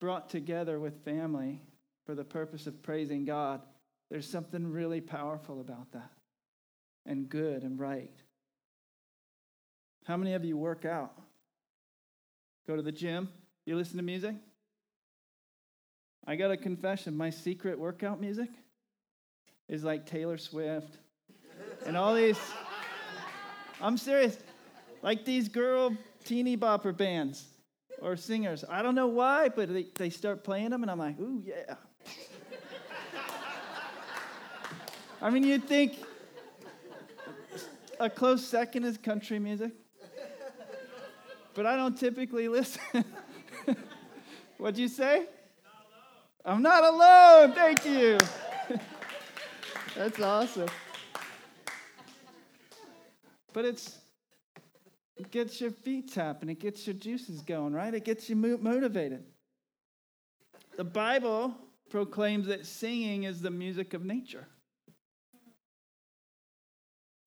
brought 0.00 0.30
together 0.30 0.80
with 0.80 1.04
family 1.04 1.60
for 2.06 2.14
the 2.14 2.24
purpose 2.24 2.66
of 2.66 2.82
praising 2.82 3.24
God, 3.24 3.60
there's 4.10 4.28
something 4.28 4.66
really 4.66 5.00
powerful 5.00 5.60
about 5.60 5.92
that 5.92 6.10
and 7.06 7.28
good 7.28 7.62
and 7.62 7.78
right. 7.78 8.10
How 10.04 10.16
many 10.16 10.32
of 10.32 10.44
you 10.44 10.56
work 10.56 10.84
out? 10.84 11.12
Go 12.66 12.76
to 12.76 12.82
the 12.82 12.92
gym? 12.92 13.28
You 13.66 13.76
listen 13.76 13.98
to 13.98 14.02
music? 14.02 14.34
I 16.26 16.36
got 16.36 16.50
a 16.50 16.56
confession. 16.56 17.16
My 17.16 17.30
secret 17.30 17.78
workout 17.78 18.20
music 18.20 18.50
is 19.68 19.84
like 19.84 20.06
Taylor 20.06 20.38
Swift 20.38 20.98
and 21.86 21.96
all 21.96 22.14
these. 22.14 22.38
I'm 23.80 23.96
serious. 23.96 24.36
Like 25.02 25.24
these 25.24 25.48
girl 25.48 25.96
teeny 26.24 26.56
bopper 26.56 26.96
bands 26.96 27.46
or 28.00 28.16
singers. 28.16 28.64
I 28.68 28.82
don't 28.82 28.94
know 28.94 29.06
why, 29.06 29.48
but 29.48 29.72
they, 29.72 29.86
they 29.94 30.10
start 30.10 30.44
playing 30.44 30.70
them, 30.70 30.82
and 30.82 30.90
I'm 30.90 30.98
like, 30.98 31.18
ooh, 31.18 31.42
yeah. 31.44 31.74
I 35.22 35.28
mean, 35.28 35.44
you'd 35.44 35.64
think 35.64 35.98
a 37.98 38.08
close 38.08 38.44
second 38.44 38.84
is 38.84 38.96
country 38.96 39.38
music, 39.38 39.72
but 41.54 41.66
I 41.66 41.76
don't 41.76 41.96
typically 41.96 42.48
listen. 42.48 43.04
What'd 44.56 44.78
you 44.78 44.88
say? 44.88 45.26
I'm 46.44 46.62
not 46.62 46.84
alone. 46.84 47.52
Thank 47.52 47.84
you. 47.84 48.16
That's 49.94 50.18
awesome. 50.20 50.68
But 53.52 53.66
it's 53.66 53.99
it 55.20 55.30
gets 55.30 55.60
your 55.60 55.70
feet 55.70 56.10
tapping, 56.10 56.48
it 56.48 56.60
gets 56.60 56.86
your 56.86 56.94
juices 56.94 57.42
going, 57.42 57.74
right? 57.74 57.92
It 57.92 58.06
gets 58.06 58.30
you 58.30 58.36
motivated. 58.36 59.22
The 60.78 60.84
Bible 60.84 61.54
proclaims 61.90 62.46
that 62.46 62.64
singing 62.64 63.24
is 63.24 63.42
the 63.42 63.50
music 63.50 63.92
of 63.92 64.02
nature. 64.02 64.46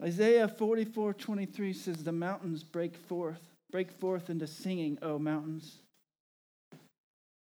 Isaiah 0.02 0.48
44 0.48 1.14
23 1.14 1.72
says, 1.72 2.04
The 2.04 2.12
mountains 2.12 2.64
break 2.64 2.98
forth, 2.98 3.42
break 3.72 3.92
forth 3.92 4.32
into 4.32 4.48
singing, 4.48 4.98
O 5.04 5.20
mountains. 5.20 5.78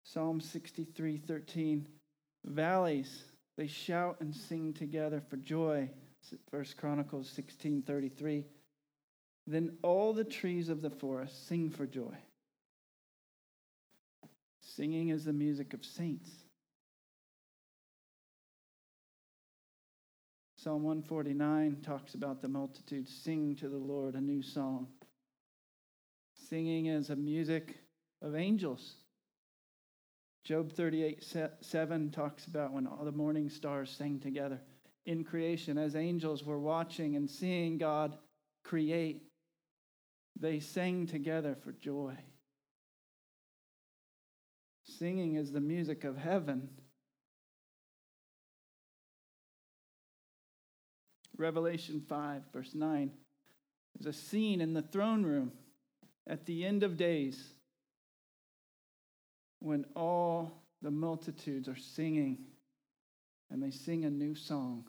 Psalm 0.03 0.41
63 0.41 1.15
13, 1.15 1.87
Valleys, 2.43 3.23
they 3.57 3.67
shout 3.67 4.17
and 4.19 4.35
sing 4.35 4.73
together 4.73 5.21
for 5.29 5.37
joy. 5.37 5.89
First 6.51 6.75
Chronicles 6.75 7.29
16 7.29 7.83
33. 7.83 8.43
Then 9.47 9.77
all 9.83 10.13
the 10.13 10.23
trees 10.23 10.69
of 10.69 10.81
the 10.81 10.89
forest 10.89 11.47
sing 11.47 11.69
for 11.69 11.85
joy. 11.85 12.15
Singing 14.61 15.09
is 15.09 15.25
the 15.25 15.33
music 15.33 15.73
of 15.73 15.85
saints. 15.85 16.31
Psalm 20.57 20.81
149 20.81 21.77
talks 21.83 22.15
about 22.15 22.41
the 22.41 22.47
multitude 22.47 23.07
sing 23.07 23.55
to 23.57 23.69
the 23.69 23.77
Lord 23.77 24.15
a 24.15 24.21
new 24.21 24.41
song. 24.41 24.87
Singing 26.49 26.87
is 26.87 27.11
a 27.11 27.15
music 27.15 27.77
of 28.23 28.35
angels. 28.35 28.95
Job 30.43 30.71
38 30.71 31.23
7 31.61 32.11
talks 32.11 32.45
about 32.45 32.73
when 32.73 32.87
all 32.87 33.05
the 33.05 33.11
morning 33.11 33.49
stars 33.49 33.91
sang 33.91 34.19
together 34.19 34.59
in 35.05 35.23
creation 35.23 35.77
as 35.77 35.95
angels 35.95 36.43
were 36.43 36.59
watching 36.59 37.15
and 37.15 37.29
seeing 37.29 37.77
God 37.77 38.17
create 38.63 39.21
they 40.39 40.59
sang 40.59 41.07
together 41.07 41.55
for 41.63 41.71
joy. 41.71 42.15
Singing 44.83 45.35
is 45.35 45.51
the 45.51 45.61
music 45.61 46.03
of 46.03 46.17
heaven. 46.17 46.69
Revelation 51.37 52.01
5, 52.07 52.43
verse 52.53 52.73
9. 52.73 53.11
There's 53.97 54.15
a 54.15 54.17
scene 54.17 54.61
in 54.61 54.73
the 54.73 54.81
throne 54.81 55.23
room 55.23 55.51
at 56.27 56.45
the 56.45 56.65
end 56.65 56.83
of 56.83 56.97
days 56.97 57.53
when 59.59 59.85
all 59.95 60.51
the 60.81 60.91
multitudes 60.91 61.67
are 61.67 61.77
singing 61.77 62.37
and 63.49 63.61
they 63.61 63.71
sing 63.71 64.05
a 64.05 64.09
new 64.09 64.35
song. 64.35 64.85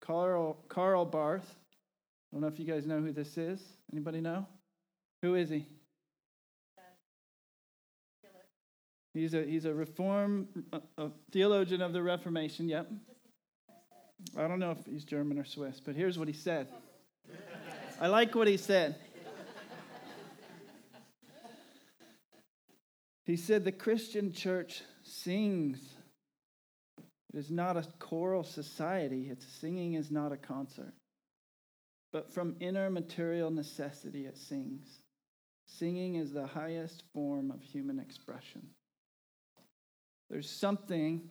Carl, 0.00 0.58
Karl 0.68 1.04
Barth 1.04 1.56
I 2.34 2.36
don't 2.36 2.40
know 2.40 2.48
if 2.48 2.58
you 2.58 2.64
guys 2.64 2.84
know 2.84 3.00
who 3.00 3.12
this 3.12 3.38
is. 3.38 3.62
Anybody 3.92 4.20
know? 4.20 4.44
Who 5.22 5.36
is 5.36 5.50
he? 5.50 5.68
He's 9.12 9.34
a 9.34 9.44
he's 9.44 9.66
a 9.66 9.72
reform 9.72 10.48
a, 10.72 10.80
a 10.98 11.10
theologian 11.30 11.80
of 11.80 11.92
the 11.92 12.02
Reformation. 12.02 12.68
Yep. 12.68 12.90
I 14.36 14.48
don't 14.48 14.58
know 14.58 14.72
if 14.72 14.84
he's 14.84 15.04
German 15.04 15.38
or 15.38 15.44
Swiss, 15.44 15.78
but 15.78 15.94
here's 15.94 16.18
what 16.18 16.26
he 16.26 16.34
said. 16.34 16.66
I 18.00 18.08
like 18.08 18.34
what 18.34 18.48
he 18.48 18.56
said. 18.56 18.96
He 23.26 23.36
said 23.36 23.64
the 23.64 23.70
Christian 23.70 24.32
church 24.32 24.82
sings. 25.04 25.78
It 27.32 27.38
is 27.38 27.52
not 27.52 27.76
a 27.76 27.86
choral 28.00 28.42
society. 28.42 29.28
Its 29.30 29.46
singing 29.60 29.94
is 29.94 30.10
not 30.10 30.32
a 30.32 30.36
concert 30.36 30.94
but 32.14 32.32
from 32.32 32.54
inner 32.60 32.88
material 32.90 33.50
necessity 33.50 34.24
it 34.24 34.38
sings. 34.38 35.00
Singing 35.66 36.14
is 36.14 36.32
the 36.32 36.46
highest 36.46 37.02
form 37.12 37.50
of 37.50 37.60
human 37.60 37.98
expression. 37.98 38.68
There's 40.30 40.48
something 40.48 41.28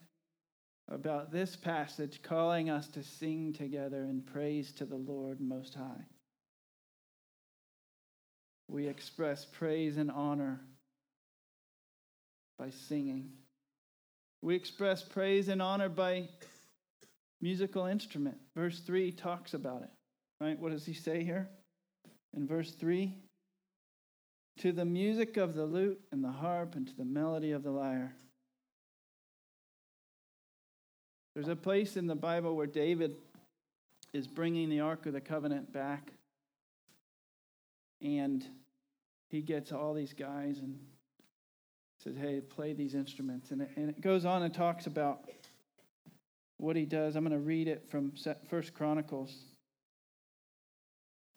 about 0.91 1.32
this 1.32 1.56
passage 1.56 2.22
calling 2.22 2.69
us 2.69 2.89
to 2.89 3.02
sing 3.02 3.54
together 3.54 4.04
in 4.04 4.24
praise 4.24 4.74
to 4.74 4.86
the 4.86 4.98
Lord 4.98 5.39
Most 5.39 5.74
High. 5.74 6.04
We 8.67 8.88
express 8.88 9.46
praise 9.46 9.96
and 9.96 10.12
honor 10.12 10.60
by 12.60 12.72
singing. 12.72 13.30
We 14.41 14.56
express 14.56 15.02
praise 15.02 15.48
and 15.48 15.62
honor 15.62 15.88
by 15.88 16.28
musical 17.39 17.86
instrument. 17.86 18.36
Verse 18.54 18.82
3 18.82 19.13
talks 19.13 19.54
about 19.54 19.84
it, 19.84 19.89
right? 20.43 20.60
What 20.60 20.71
does 20.71 20.86
he 20.86 20.93
say 20.93 21.23
here? 21.23 21.47
In 22.36 22.45
verse 22.45 22.71
3 22.71 23.13
To 24.60 24.71
the 24.73 24.84
music 24.84 25.38
of 25.38 25.56
the 25.56 25.65
lute 25.65 26.01
and 26.12 26.23
the 26.23 26.32
harp 26.32 26.75
and 26.75 26.86
to 26.86 26.95
the 26.97 27.06
melody 27.06 27.51
of 27.51 27.63
the 27.63 27.71
lyre. 27.71 28.13
There's 31.34 31.47
a 31.47 31.56
place 31.56 31.95
in 31.95 32.08
the 32.08 32.15
Bible 32.15 32.56
where 32.56 32.67
David 32.67 33.15
is 34.12 34.27
bringing 34.27 34.69
the 34.69 34.82
Ark 34.82 35.06
of 35.06 35.13
the 35.13 35.21
Covenant 35.21 35.71
back. 35.71 36.12
And 38.01 38.45
he 39.29 39.41
gets 39.41 39.71
all 39.71 39.93
these 39.93 40.13
guys 40.13 40.60
and 40.60 40.77
says, 42.03 42.15
Hey, 42.17 42.41
play 42.41 42.73
these 42.73 42.95
instruments. 42.95 43.51
And 43.51 43.62
it, 43.62 43.71
and 43.77 43.89
it 43.89 44.01
goes 44.01 44.25
on 44.25 44.43
and 44.43 44.53
talks 44.53 44.88
about 44.88 45.21
what 46.58 46.75
he 46.75 46.86
does. 46.86 47.15
I'm 47.15 47.23
going 47.23 47.32
to 47.32 47.43
read 47.43 47.67
it 47.69 47.89
from 47.89 48.12
First 48.49 48.73
Chronicles. 48.73 49.34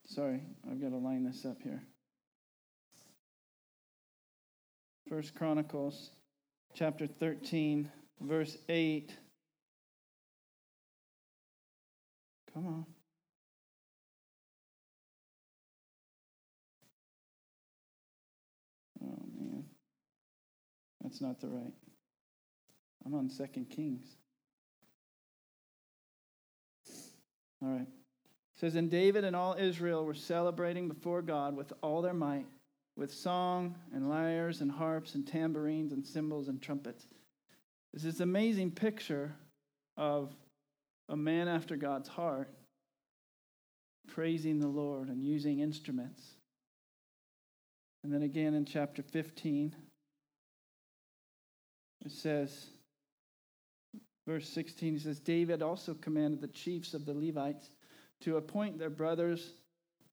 Sorry, 0.09 0.40
I've 0.71 0.81
got 0.81 0.90
to 0.90 0.99
line 0.99 1.25
this 1.25 1.45
up 1.45 1.61
here. 1.62 1.83
First 5.09 5.35
Chronicles 5.35 6.11
chapter 6.75 7.07
13, 7.07 7.90
verse 8.21 8.57
8. 8.69 9.12
Come 12.55 12.66
on. 12.66 12.87
Oh, 19.05 19.25
man. 19.38 19.64
That's 21.03 21.21
not 21.21 21.40
the 21.40 21.49
right. 21.49 21.75
I'm 23.05 23.14
on 23.14 23.29
Second 23.29 23.71
Kings. 23.71 24.07
All 27.61 27.69
right. 27.69 27.87
It 28.57 28.61
says, 28.61 28.75
And 28.75 28.90
David 28.90 29.25
and 29.25 29.37
all 29.37 29.55
Israel 29.59 30.05
were 30.05 30.14
celebrating 30.14 30.88
before 30.88 31.21
God 31.21 31.55
with 31.55 31.73
all 31.83 32.01
their 32.01 32.14
might, 32.14 32.47
with 32.97 33.12
song 33.12 33.75
and 33.92 34.09
lyres 34.09 34.62
and 34.62 34.71
harps 34.71 35.14
and 35.14 35.27
tambourines 35.27 35.92
and 35.92 36.07
cymbals 36.07 36.49
and 36.49 36.61
trumpets. 36.62 37.07
This 37.92 38.07
is 38.07 38.16
an 38.16 38.23
amazing 38.23 38.71
picture 38.71 39.35
of 39.99 40.35
a 41.11 41.16
man 41.16 41.49
after 41.49 41.77
God's 41.77 42.09
heart, 42.09 42.51
praising 44.09 44.59
the 44.59 44.69
Lord 44.69 45.09
and 45.09 45.23
using 45.23 45.61
instruments. 45.61 46.23
And 48.05 48.12
then 48.12 48.23
again 48.23 48.55
in 48.55 48.64
chapter 48.64 49.03
15, 49.03 49.75
it 52.07 52.12
says, 52.12 52.66
verse 54.27 54.49
16, 54.49 54.95
he 54.95 54.99
says, 54.99 55.21
David 55.21 55.61
also 55.61 55.92
commanded 55.92 56.40
the 56.40 56.49
chiefs 56.49 56.95
of 56.95 57.05
the 57.05 57.14
Levites 57.14 57.69
to 58.20 58.37
appoint 58.37 58.79
their 58.79 58.90
brothers 58.90 59.52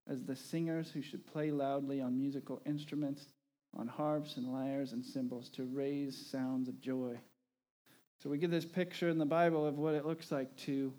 as 0.07 0.23
the 0.23 0.35
singers 0.35 0.91
who 0.91 1.01
should 1.01 1.25
play 1.25 1.51
loudly 1.51 2.01
on 2.01 2.17
musical 2.17 2.61
instruments, 2.65 3.27
on 3.75 3.87
harps 3.87 4.37
and 4.37 4.51
lyres 4.51 4.91
and 4.91 5.03
cymbals 5.03 5.49
to 5.49 5.63
raise 5.65 6.27
sounds 6.29 6.67
of 6.67 6.79
joy. 6.81 7.17
So 8.21 8.29
we 8.29 8.37
get 8.37 8.51
this 8.51 8.65
picture 8.65 9.09
in 9.09 9.17
the 9.17 9.25
Bible 9.25 9.65
of 9.65 9.77
what 9.77 9.95
it 9.95 10.05
looks 10.05 10.31
like 10.31 10.55
to 10.57 10.93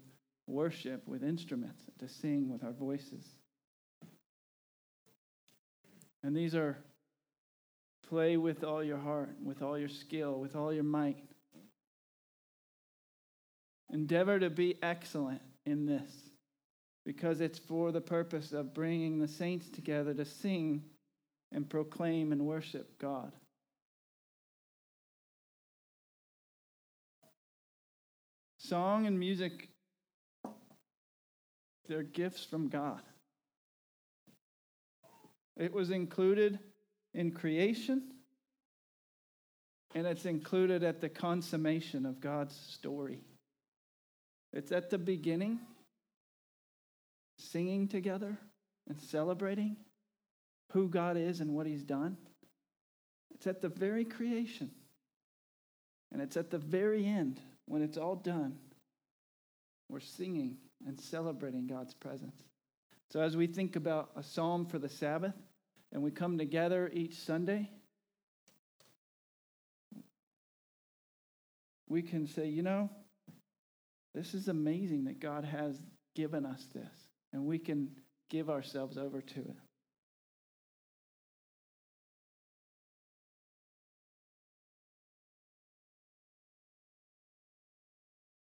worship 0.47 1.07
with 1.07 1.23
instruments, 1.23 1.83
to 1.99 2.09
sing 2.09 2.51
with 2.51 2.65
our 2.65 2.73
voices. 2.73 3.25
And 6.23 6.37
these 6.37 6.55
are 6.55 6.79
play 8.09 8.37
with 8.37 8.65
all 8.65 8.83
your 8.83 8.99
heart, 8.99 9.37
with 9.43 9.63
all 9.63 9.79
your 9.79 9.89
skill, 9.89 10.39
with 10.39 10.57
all 10.57 10.73
your 10.73 10.85
might. 10.85 11.25
Endeavor 13.93 14.39
to 14.39 14.51
be 14.51 14.77
excellent 14.83 15.43
in 15.67 15.87
this 15.87 16.11
because 17.05 17.41
it's 17.41 17.59
for 17.59 17.93
the 17.93 18.01
purpose 18.01 18.53
of 18.53 18.75
bringing 18.75 19.19
the 19.19 19.29
saints 19.29 19.69
together 19.69 20.15
to 20.15 20.25
sing 20.25 20.83
and 21.53 21.69
proclaim 21.69 22.33
and 22.33 22.47
worship 22.47 22.99
God. 22.99 23.33
Song 28.59 29.07
and 29.07 29.19
music, 29.19 29.69
they're 31.87 32.03
gifts 32.03 32.45
from 32.45 32.69
God. 32.69 33.03
It 35.57 35.73
was 35.73 35.91
included 35.91 36.59
in 37.13 37.31
creation, 37.31 38.11
and 39.95 40.07
it's 40.07 40.25
included 40.25 40.83
at 40.83 41.01
the 41.03 41.11
consummation 41.11 42.07
of 42.07 42.21
God's 42.21 42.57
story. 42.57 43.21
It's 44.53 44.73
at 44.73 44.89
the 44.89 44.99
beginning, 44.99 45.61
singing 47.39 47.89
together 47.89 48.39
and 48.89 49.01
celebrating 49.01 49.77
who 50.73 50.89
God 50.89 51.17
is 51.17 51.41
and 51.41 51.55
what 51.55 51.67
He's 51.67 51.85
done. 51.85 52.17
It's 53.35 53.47
at 53.47 53.61
the 53.61 53.69
very 53.69 54.05
creation, 54.05 54.71
and 56.13 56.23
it's 56.23 56.37
at 56.37 56.51
the 56.51 56.59
very 56.59 57.07
end 57.07 57.41
when 57.67 57.83
it's 57.83 57.97
all 57.97 58.17
done, 58.17 58.57
we're 59.89 60.01
singing 60.01 60.57
and 60.87 61.01
celebrating 61.01 61.67
God's 61.67 61.95
presence. 61.95 62.37
So, 63.11 63.21
as 63.21 63.37
we 63.37 63.47
think 63.47 63.77
about 63.77 64.11
a 64.17 64.23
psalm 64.23 64.67
for 64.67 64.79
the 64.79 64.89
Sabbath 64.89 65.35
and 65.93 66.03
we 66.03 66.11
come 66.11 66.39
together 66.39 66.91
each 66.93 67.15
Sunday, 67.15 67.71
we 71.89 72.03
can 72.03 72.27
say, 72.27 72.49
you 72.49 72.63
know, 72.63 72.91
this 74.15 74.35
is 74.35 74.49
amazing 74.49 75.05
that 75.05 75.21
God 75.21 75.45
has 75.45 75.81
given 76.15 76.45
us 76.47 76.67
this, 76.75 77.09
and 77.35 77.45
we 77.45 77.59
can 77.59 77.89
give 78.31 78.49
ourselves 78.49 78.97
over 78.97 79.21
to 79.21 79.41
it. 79.41 79.57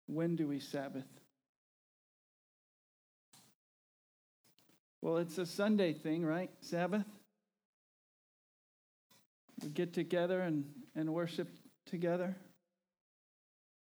When 0.06 0.36
do 0.36 0.48
we 0.48 0.60
Sabbath? 0.60 1.08
Well, 5.02 5.18
it's 5.18 5.38
a 5.40 5.46
Sunday 5.46 5.94
thing, 5.94 6.24
right? 6.24 6.52
Sabbath. 6.62 7.04
We 9.64 9.70
get 9.70 9.92
together 9.92 10.42
and, 10.42 10.66
and 10.96 11.14
worship 11.14 11.50
together. 11.88 12.36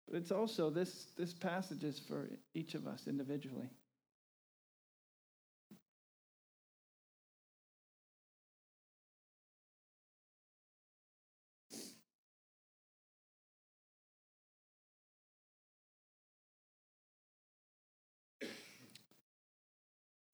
But 0.08 0.18
it's 0.18 0.32
also 0.32 0.70
this, 0.70 1.08
this 1.18 1.34
passage 1.34 1.84
is 1.84 2.00
for 2.00 2.30
each 2.54 2.74
of 2.74 2.88
us 2.88 3.04
individually. 3.08 3.70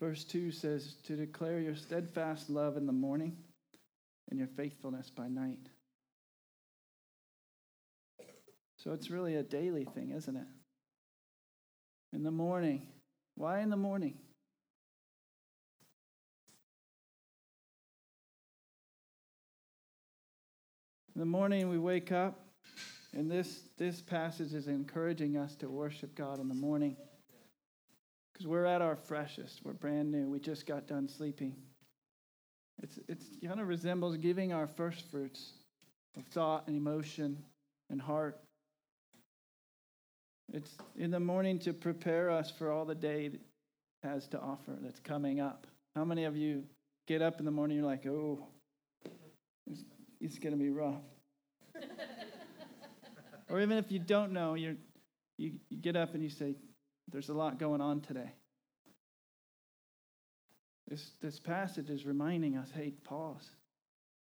Verse 0.03 0.25
2 0.25 0.51
says, 0.51 0.95
To 1.05 1.15
declare 1.15 1.61
your 1.61 1.75
steadfast 1.75 2.49
love 2.49 2.75
in 2.75 2.85
the 2.85 2.91
morning 2.91 3.37
and 4.29 4.37
your 4.37 4.49
faithfulness 4.49 5.09
by 5.09 5.29
night. 5.29 5.69
So 8.75 8.91
it's 8.91 9.09
really 9.09 9.35
a 9.35 9.43
daily 9.43 9.85
thing, 9.85 10.11
isn't 10.11 10.35
it? 10.35 10.47
In 12.11 12.21
the 12.21 12.31
morning. 12.31 12.85
Why 13.35 13.61
in 13.61 13.69
the 13.69 13.77
morning? 13.77 14.15
In 21.15 21.21
the 21.21 21.25
morning 21.25 21.69
we 21.69 21.79
wake 21.79 22.11
up, 22.11 22.41
and 23.13 23.31
this, 23.31 23.61
this 23.77 24.01
passage 24.01 24.53
is 24.53 24.67
encouraging 24.67 25.37
us 25.37 25.55
to 25.55 25.69
worship 25.69 26.13
God 26.13 26.41
in 26.41 26.49
the 26.49 26.55
morning. 26.55 26.97
Because 28.33 28.47
we're 28.47 28.65
at 28.65 28.81
our 28.81 28.95
freshest. 28.95 29.61
We're 29.63 29.73
brand 29.73 30.11
new. 30.11 30.27
We 30.27 30.39
just 30.39 30.65
got 30.65 30.87
done 30.87 31.07
sleeping. 31.07 31.55
It's, 32.81 32.99
it's 33.07 33.25
kind 33.45 33.59
of 33.59 33.67
resembles 33.67 34.17
giving 34.17 34.51
our 34.51 34.67
first 34.67 35.09
fruits 35.11 35.53
of 36.17 36.25
thought 36.25 36.67
and 36.67 36.75
emotion 36.75 37.37
and 37.89 38.01
heart. 38.01 38.39
It's 40.51 40.71
in 40.97 41.11
the 41.11 41.19
morning 41.19 41.59
to 41.59 41.73
prepare 41.73 42.29
us 42.29 42.51
for 42.51 42.71
all 42.71 42.85
the 42.85 42.95
day 42.95 43.31
has 44.03 44.27
to 44.27 44.39
offer 44.39 44.77
that's 44.81 44.99
coming 44.99 45.39
up. 45.39 45.67
How 45.95 46.03
many 46.03 46.25
of 46.25 46.35
you 46.35 46.63
get 47.07 47.21
up 47.21 47.39
in 47.39 47.45
the 47.45 47.51
morning 47.51 47.77
you're 47.77 47.85
like, 47.85 48.05
oh, 48.05 48.45
it's, 49.69 49.83
it's 50.19 50.39
going 50.39 50.53
to 50.53 50.59
be 50.59 50.69
rough? 50.69 51.01
or 53.49 53.61
even 53.61 53.77
if 53.77 53.91
you 53.91 53.99
don't 53.99 54.33
know, 54.33 54.55
you're 54.55 54.75
you, 55.37 55.53
you 55.69 55.77
get 55.77 55.95
up 55.95 56.13
and 56.13 56.23
you 56.23 56.29
say, 56.29 56.55
There's 57.11 57.29
a 57.29 57.33
lot 57.33 57.59
going 57.59 57.81
on 57.81 58.01
today. 58.01 58.31
This, 60.87 61.11
this 61.21 61.39
passage 61.39 61.89
is 61.89 62.05
reminding 62.05 62.57
us 62.57 62.69
hey, 62.75 62.91
pause. 63.03 63.49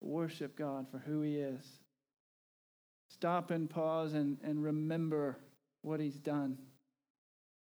Worship 0.02 0.58
God 0.58 0.88
for 0.92 0.98
who 0.98 1.22
He 1.22 1.38
is. 1.38 1.64
Stop 3.10 3.52
and 3.52 3.70
pause 3.70 4.14
and, 4.14 4.38
and 4.44 4.64
remember 4.64 5.38
what 5.82 6.00
He's 6.00 6.20
done 6.20 6.58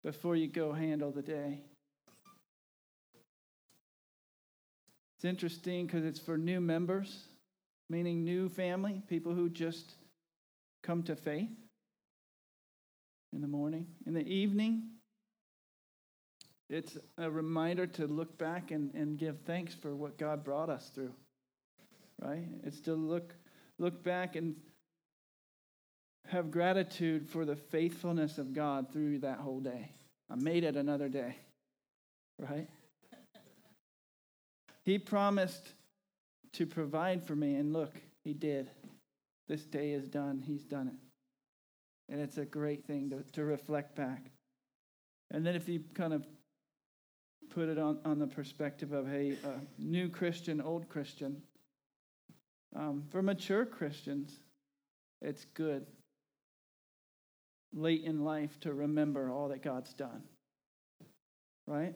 before 0.03 0.35
you 0.35 0.47
go 0.47 0.73
handle 0.73 1.11
the 1.11 1.21
day. 1.21 1.61
It's 5.15 5.25
interesting 5.25 5.85
because 5.85 6.03
it's 6.03 6.19
for 6.19 6.35
new 6.35 6.59
members, 6.59 7.25
meaning 7.89 8.23
new 8.23 8.49
family, 8.49 9.03
people 9.07 9.35
who 9.35 9.49
just 9.49 9.93
come 10.81 11.03
to 11.03 11.15
faith 11.15 11.51
in 13.31 13.41
the 13.41 13.47
morning. 13.47 13.85
In 14.07 14.15
the 14.15 14.27
evening, 14.27 14.89
it's 16.71 16.97
a 17.17 17.29
reminder 17.29 17.85
to 17.85 18.07
look 18.07 18.37
back 18.37 18.71
and, 18.71 18.93
and 18.95 19.17
give 19.17 19.37
thanks 19.41 19.73
for 19.75 19.93
what 19.93 20.17
God 20.17 20.43
brought 20.43 20.69
us 20.69 20.89
through. 20.95 21.13
Right? 22.21 22.47
It's 22.63 22.79
to 22.81 22.93
look 22.93 23.35
look 23.77 24.03
back 24.03 24.35
and 24.35 24.55
have 26.27 26.49
gratitude 26.49 27.27
for 27.27 27.45
the 27.45 27.55
faithfulness 27.55 28.37
of 28.37 28.53
God 28.53 28.91
through 28.93 29.19
that 29.19 29.39
whole 29.39 29.59
day. 29.59 29.91
I 30.29 30.35
made 30.35 30.63
it 30.63 30.77
another 30.77 31.09
day. 31.09 31.35
Right? 32.39 32.69
He 34.85 34.97
promised 34.97 35.73
to 36.53 36.65
provide 36.65 37.25
for 37.25 37.35
me, 37.35 37.55
and 37.55 37.73
look, 37.73 37.93
he 38.23 38.33
did. 38.33 38.69
This 39.47 39.65
day 39.65 39.91
is 39.91 40.07
done. 40.07 40.41
He's 40.45 40.63
done 40.63 40.87
it. 40.87 42.13
And 42.13 42.21
it's 42.21 42.37
a 42.37 42.45
great 42.45 42.85
thing 42.85 43.09
to, 43.09 43.23
to 43.33 43.43
reflect 43.43 43.95
back. 43.95 44.31
And 45.31 45.45
then 45.45 45.55
if 45.55 45.67
you 45.67 45.83
kind 45.93 46.13
of 46.13 46.25
put 47.49 47.67
it 47.67 47.77
on, 47.77 47.99
on 48.05 48.19
the 48.19 48.27
perspective 48.27 48.91
of, 48.91 49.09
hey, 49.09 49.37
uh, 49.43 49.59
new 49.77 50.07
Christian, 50.09 50.61
old 50.61 50.87
Christian, 50.87 51.41
um, 52.75 53.03
for 53.09 53.21
mature 53.21 53.65
Christians, 53.65 54.39
it's 55.21 55.45
good 55.53 55.85
late 57.73 58.03
in 58.03 58.23
life 58.23 58.59
to 58.61 58.73
remember 58.73 59.29
all 59.29 59.49
that 59.49 59.61
God's 59.61 59.93
done. 59.93 60.23
Right? 61.67 61.95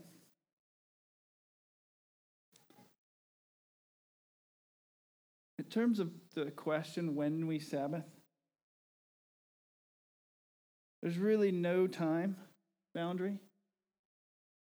In 5.57 5.65
terms 5.65 5.99
of 5.99 6.11
the 6.33 6.51
question 6.51 7.15
when 7.15 7.47
we 7.47 7.59
Sabbath, 7.59 8.05
there's 11.01 11.17
really 11.17 11.51
no 11.51 11.87
time 11.87 12.35
boundary. 12.93 13.39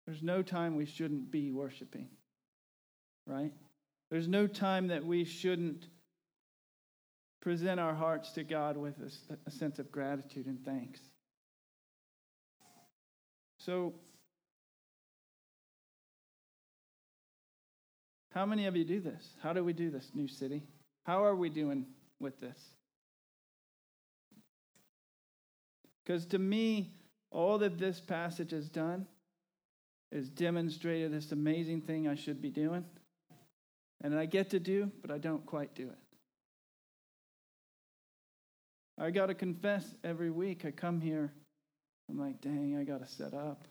There's 0.07 0.23
no 0.23 0.41
time 0.41 0.77
we 0.77 0.85
shouldn't 0.85 1.29
be 1.29 1.51
worshiping, 1.51 2.07
right? 3.25 3.51
There's 4.09 4.29
no 4.29 4.47
time 4.47 4.87
that 4.87 5.05
we 5.05 5.25
shouldn't 5.25 5.85
present 7.41 7.77
our 7.77 7.93
hearts 7.93 8.31
to 8.31 8.43
God 8.43 8.77
with 8.77 8.95
a, 8.99 9.37
a 9.45 9.51
sense 9.51 9.79
of 9.79 9.91
gratitude 9.91 10.45
and 10.45 10.63
thanks. 10.63 11.01
So, 13.59 13.95
how 18.31 18.45
many 18.45 18.65
of 18.65 18.77
you 18.77 18.85
do 18.85 19.01
this? 19.01 19.31
How 19.43 19.51
do 19.51 19.61
we 19.61 19.73
do 19.73 19.89
this, 19.89 20.11
New 20.13 20.29
City? 20.29 20.63
How 21.05 21.25
are 21.25 21.35
we 21.35 21.49
doing 21.49 21.85
with 22.21 22.39
this? 22.39 22.57
Because 26.05 26.25
to 26.27 26.39
me, 26.39 26.93
all 27.29 27.57
that 27.57 27.77
this 27.77 27.99
passage 27.99 28.51
has 28.51 28.69
done 28.69 29.05
is 30.11 30.29
demonstrated 30.29 31.11
this 31.11 31.31
amazing 31.31 31.81
thing 31.81 32.07
I 32.07 32.15
should 32.15 32.41
be 32.41 32.49
doing. 32.49 32.85
And 34.01 34.17
I 34.17 34.25
get 34.25 34.49
to 34.51 34.59
do, 34.59 34.91
but 35.01 35.11
I 35.11 35.17
don't 35.17 35.45
quite 35.45 35.73
do 35.75 35.83
it. 35.89 35.97
I 38.99 39.11
got 39.11 39.27
to 39.27 39.33
confess 39.33 39.85
every 40.03 40.31
week 40.31 40.65
I 40.65 40.71
come 40.71 40.99
here, 41.01 41.31
I'm 42.09 42.19
like, 42.19 42.41
dang, 42.41 42.77
I 42.79 42.83
got 42.83 43.05
to 43.05 43.07
set 43.07 43.33
up, 43.33 43.67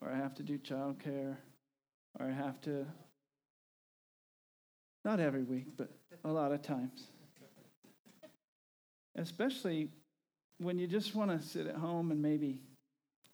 or 0.00 0.10
I 0.10 0.16
have 0.16 0.34
to 0.36 0.42
do 0.42 0.58
childcare, 0.58 1.36
or 2.18 2.26
I 2.26 2.30
have 2.30 2.60
to, 2.62 2.86
not 5.04 5.20
every 5.20 5.44
week, 5.44 5.66
but 5.76 5.90
a 6.24 6.32
lot 6.32 6.50
of 6.50 6.62
times. 6.62 7.08
Especially 9.16 9.90
when 10.58 10.78
you 10.78 10.86
just 10.86 11.14
want 11.14 11.30
to 11.30 11.46
sit 11.46 11.66
at 11.66 11.76
home 11.76 12.10
and 12.10 12.20
maybe 12.20 12.60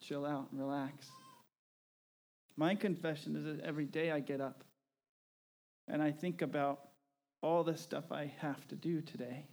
chill 0.03 0.27
out 0.27 0.49
and 0.51 0.61
relax. 0.61 1.07
My 2.57 2.75
confession 2.75 3.37
is 3.37 3.45
that 3.45 3.61
every 3.64 3.85
day 3.85 4.11
I 4.11 4.21
get 4.21 4.40
up 4.40 4.64
and 5.88 6.03
I 6.03 6.11
think 6.11 6.42
about 6.42 6.81
all 7.42 7.62
the 7.62 7.77
stuff 7.77 8.11
I 8.11 8.33
have 8.38 8.66
to 8.69 8.75
do 8.75 9.01
today. 9.03 9.47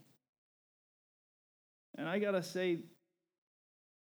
And 1.97 2.07
I 2.07 2.17
got 2.19 2.31
to 2.31 2.41
say, 2.41 2.79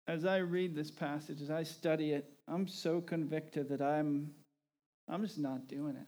as 0.09 0.25
I 0.25 0.39
read 0.39 0.75
this 0.75 0.91
passage, 0.91 1.41
as 1.43 1.51
I 1.51 1.63
study 1.63 2.13
it, 2.13 2.29
I'm 2.49 2.67
so 2.67 3.01
convicted 3.01 3.69
that 3.69 3.83
I'm, 3.83 4.31
I'm 5.09 5.23
just 5.23 5.39
not 5.39 5.69
doing 5.69 5.97
it. 5.97 6.07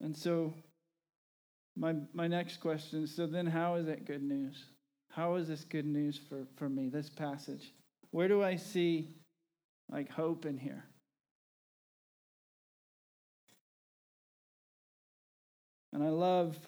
And 0.00 0.16
so, 0.16 0.54
my, 1.76 1.94
my 2.12 2.28
next 2.28 2.60
question 2.60 3.02
is 3.02 3.14
so 3.14 3.26
then, 3.26 3.46
how 3.46 3.74
is 3.74 3.88
it 3.88 4.06
good 4.06 4.22
news? 4.22 4.64
How 5.16 5.36
is 5.36 5.48
this 5.48 5.64
good 5.64 5.86
news 5.86 6.20
for, 6.28 6.46
for 6.56 6.68
me, 6.68 6.90
this 6.90 7.08
passage? 7.08 7.72
Where 8.10 8.28
do 8.28 8.42
I 8.42 8.56
see 8.56 9.14
like 9.90 10.10
hope 10.10 10.44
in 10.44 10.58
here? 10.58 10.84
And 15.94 16.04
I 16.04 16.10
love 16.10 16.58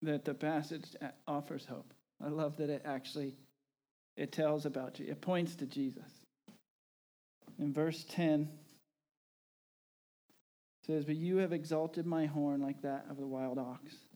that 0.00 0.24
the 0.24 0.32
passage 0.32 0.86
offers 1.26 1.66
hope. 1.66 1.92
I 2.24 2.28
love 2.28 2.56
that 2.56 2.70
it 2.70 2.80
actually 2.86 3.36
it 4.16 4.32
tells 4.32 4.64
about 4.64 4.98
you. 4.98 5.04
It 5.06 5.20
points 5.20 5.54
to 5.56 5.66
Jesus. 5.66 6.10
In 7.58 7.74
verse 7.74 8.06
10 8.08 8.48
it 10.80 10.86
says, 10.86 11.04
"But 11.04 11.16
you 11.16 11.36
have 11.36 11.52
exalted 11.52 12.06
my 12.06 12.24
horn 12.24 12.62
like 12.62 12.80
that 12.80 13.04
of 13.10 13.18
the 13.18 13.26
wild 13.26 13.58
ox." 13.58 14.07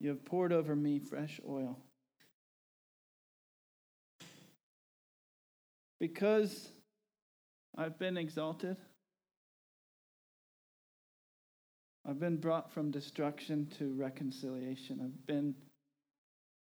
You 0.00 0.10
have 0.10 0.24
poured 0.24 0.52
over 0.52 0.76
me 0.76 0.98
fresh 0.98 1.40
oil. 1.48 1.78
Because 5.98 6.68
I've 7.76 7.98
been 7.98 8.16
exalted, 8.16 8.76
I've 12.08 12.20
been 12.20 12.36
brought 12.36 12.70
from 12.70 12.90
destruction 12.90 13.66
to 13.78 13.92
reconciliation. 13.94 15.00
I've 15.02 15.26
been 15.26 15.54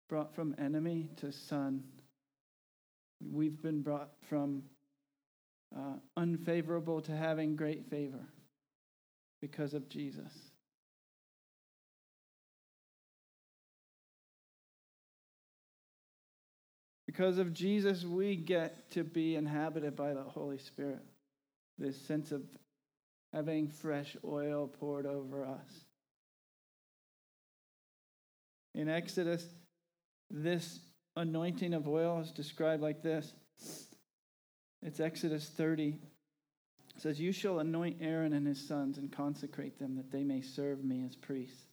brought 0.10 0.36
from 0.36 0.54
enemy 0.60 1.10
to 1.18 1.32
son. 1.32 1.84
We've 3.22 3.60
been 3.62 3.82
brought 3.82 4.12
from 4.30 4.64
uh, 5.76 5.96
unfavorable 6.18 7.02
to 7.02 7.16
having 7.16 7.56
great 7.56 7.90
favor 7.90 8.28
because 9.42 9.74
of 9.74 9.88
Jesus. 9.90 10.51
Because 17.12 17.40
of 17.40 17.54
Jesus, 17.54 18.06
we 18.06 18.38
get 18.38 18.90
to 18.92 19.04
be 19.04 19.36
inhabited 19.36 19.98
by 19.98 20.14
the 20.14 20.24
Holy 20.24 20.58
Spirit. 20.58 21.02
This 21.78 22.00
sense 22.00 22.32
of 22.32 22.42
having 23.34 23.68
fresh 23.68 24.16
oil 24.24 24.70
poured 24.80 25.06
over 25.06 25.44
us. 25.44 25.86
In 28.74 28.88
Exodus, 28.88 29.46
this 30.30 30.80
anointing 31.18 31.74
of 31.74 31.86
oil 31.86 32.22
is 32.22 32.32
described 32.32 32.82
like 32.82 33.04
this. 33.04 33.34
It's 34.82 35.02
Exodus 35.02 35.50
30. 35.50 35.88
It 36.96 37.02
says, 37.02 37.20
You 37.20 37.34
shall 37.34 37.60
anoint 37.60 37.98
Aaron 38.00 38.32
and 38.32 38.48
his 38.48 38.66
sons 38.66 38.98
and 38.98 39.12
consecrate 39.12 39.78
them 39.78 39.98
that 39.98 40.12
they 40.12 40.24
may 40.24 40.40
serve 40.40 40.82
me 40.86 41.04
as 41.06 41.18
priests. 41.18 41.66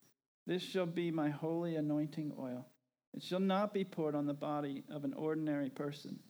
This 0.49 0.63
shall 0.63 0.87
be 0.87 1.13
my 1.13 1.29
holy 1.29 1.77
anointing 1.77 2.33
oil. 2.41 2.67
It 3.19 3.25
shall 3.25 3.41
not 3.41 3.75
be 3.75 3.85
poured 3.85 4.15
on 4.15 4.27
the 4.27 4.33
body 4.33 4.85
of 4.89 5.03
an 5.03 5.13
ordinary 5.13 5.71
person, 5.71 6.21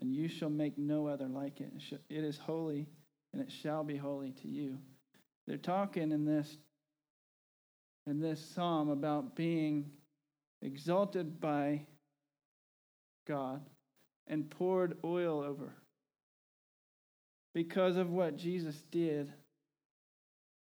and 0.00 0.12
you 0.12 0.26
shall 0.26 0.50
make 0.50 0.76
no 0.76 1.06
other 1.06 1.28
like 1.28 1.60
it. 1.60 1.72
It 2.10 2.24
is 2.24 2.36
holy, 2.36 2.88
and 3.32 3.40
it 3.40 3.50
shall 3.50 3.84
be 3.84 3.96
holy 3.96 4.32
to 4.42 4.48
you. 4.48 4.76
They're 5.46 5.56
talking 5.56 6.10
in 6.10 6.24
this 6.24 6.58
in 8.08 8.20
this 8.20 8.44
psalm 8.54 8.88
about 8.88 9.36
being 9.36 9.88
exalted 10.62 11.40
by 11.40 11.86
God 13.28 13.64
and 14.26 14.50
poured 14.50 14.98
oil 15.04 15.42
over 15.42 15.72
because 17.54 17.96
of 17.96 18.10
what 18.10 18.36
Jesus 18.36 18.82
did 18.90 19.32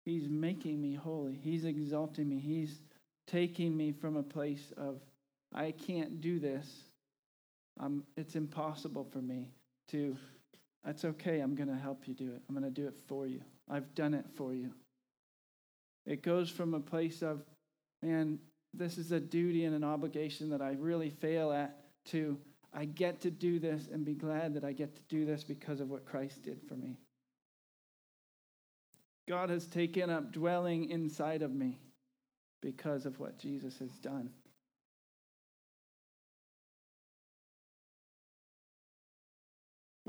He's 0.05 0.27
making 0.27 0.81
me 0.81 0.95
holy. 0.95 1.35
He's 1.35 1.65
exalting 1.65 2.27
me. 2.27 2.39
He's 2.39 2.81
taking 3.27 3.77
me 3.77 3.91
from 3.91 4.15
a 4.15 4.23
place 4.23 4.73
of, 4.75 4.99
I 5.53 5.71
can't 5.71 6.21
do 6.21 6.39
this. 6.39 6.67
I'm, 7.79 8.03
it's 8.15 8.35
impossible 8.35 9.07
for 9.11 9.19
me 9.21 9.51
to, 9.89 10.15
that's 10.85 11.05
okay. 11.05 11.39
I'm 11.39 11.55
going 11.55 11.69
to 11.69 11.75
help 11.75 12.07
you 12.07 12.13
do 12.13 12.31
it. 12.31 12.41
I'm 12.47 12.55
going 12.55 12.71
to 12.71 12.81
do 12.81 12.87
it 12.87 12.95
for 13.07 13.27
you. 13.27 13.41
I've 13.69 13.93
done 13.95 14.13
it 14.13 14.25
for 14.35 14.53
you. 14.53 14.71
It 16.05 16.23
goes 16.23 16.49
from 16.49 16.73
a 16.73 16.79
place 16.79 17.21
of, 17.21 17.43
man, 18.01 18.39
this 18.73 18.97
is 18.97 19.11
a 19.11 19.19
duty 19.19 19.65
and 19.65 19.75
an 19.75 19.83
obligation 19.83 20.49
that 20.49 20.61
I 20.61 20.75
really 20.79 21.09
fail 21.09 21.51
at, 21.51 21.77
to, 22.05 22.37
I 22.73 22.85
get 22.85 23.21
to 23.21 23.31
do 23.31 23.59
this 23.59 23.87
and 23.91 24.05
be 24.05 24.15
glad 24.15 24.53
that 24.55 24.63
I 24.63 24.71
get 24.71 24.95
to 24.95 25.01
do 25.09 25.25
this 25.25 25.43
because 25.43 25.79
of 25.79 25.89
what 25.89 26.05
Christ 26.05 26.41
did 26.43 26.61
for 26.67 26.75
me. 26.75 26.97
God 29.27 29.49
has 29.49 29.67
taken 29.67 30.09
up 30.09 30.31
dwelling 30.31 30.89
inside 30.89 31.41
of 31.41 31.53
me 31.53 31.79
because 32.61 33.05
of 33.05 33.19
what 33.19 33.37
Jesus 33.37 33.77
has 33.79 33.91
done. 33.99 34.29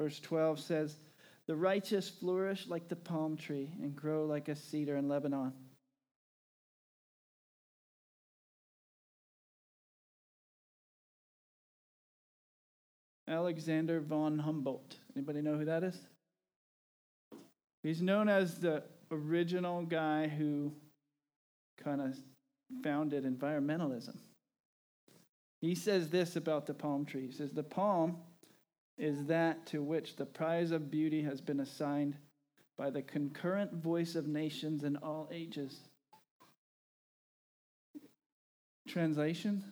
Verse 0.03 0.19
12 0.19 0.59
says, 0.59 0.97
The 1.47 1.55
righteous 1.55 2.09
flourish 2.09 2.67
like 2.67 2.89
the 2.89 2.97
palm 2.97 3.37
tree 3.37 3.71
and 3.81 3.95
grow 3.95 4.27
like 4.27 4.49
a 4.49 4.57
cedar 4.57 4.97
in 4.97 5.07
Lebanon. 5.07 5.53
Alexander 13.29 14.01
von 14.01 14.41
Humboldt. 14.41 14.97
Anybody 15.15 15.41
know 15.41 15.57
who 15.57 15.67
that 15.67 15.85
is? 15.85 15.97
He's 17.85 18.03
known 18.03 18.29
as 18.29 18.59
the 18.59 18.83
original 19.13 19.83
guy 19.83 20.27
who 20.27 20.73
kind 21.77 22.01
of 22.01 22.17
founded 22.83 23.25
environmentalism. 23.25 24.17
He 25.61 25.77
says 25.77 26.09
this 26.09 26.35
about 26.35 26.67
the 26.67 26.75
palm 26.75 27.05
tree. 27.05 27.27
He 27.27 27.33
says, 27.33 27.53
The 27.53 27.63
palm 27.63 28.17
is 29.03 29.25
that 29.25 29.67
to 29.67 29.83
which 29.83 30.15
the 30.15 30.25
prize 30.25 30.71
of 30.71 30.89
beauty 30.89 31.21
has 31.25 31.41
been 31.41 31.59
assigned 31.59 32.17
by 32.79 32.89
the 32.89 33.03
concurrent 33.03 33.75
voice 33.75 34.15
of 34.15 34.29
nations 34.29 34.85
in 34.85 34.97
all 34.97 35.29
ages. 35.33 35.77
Translation 38.87 39.65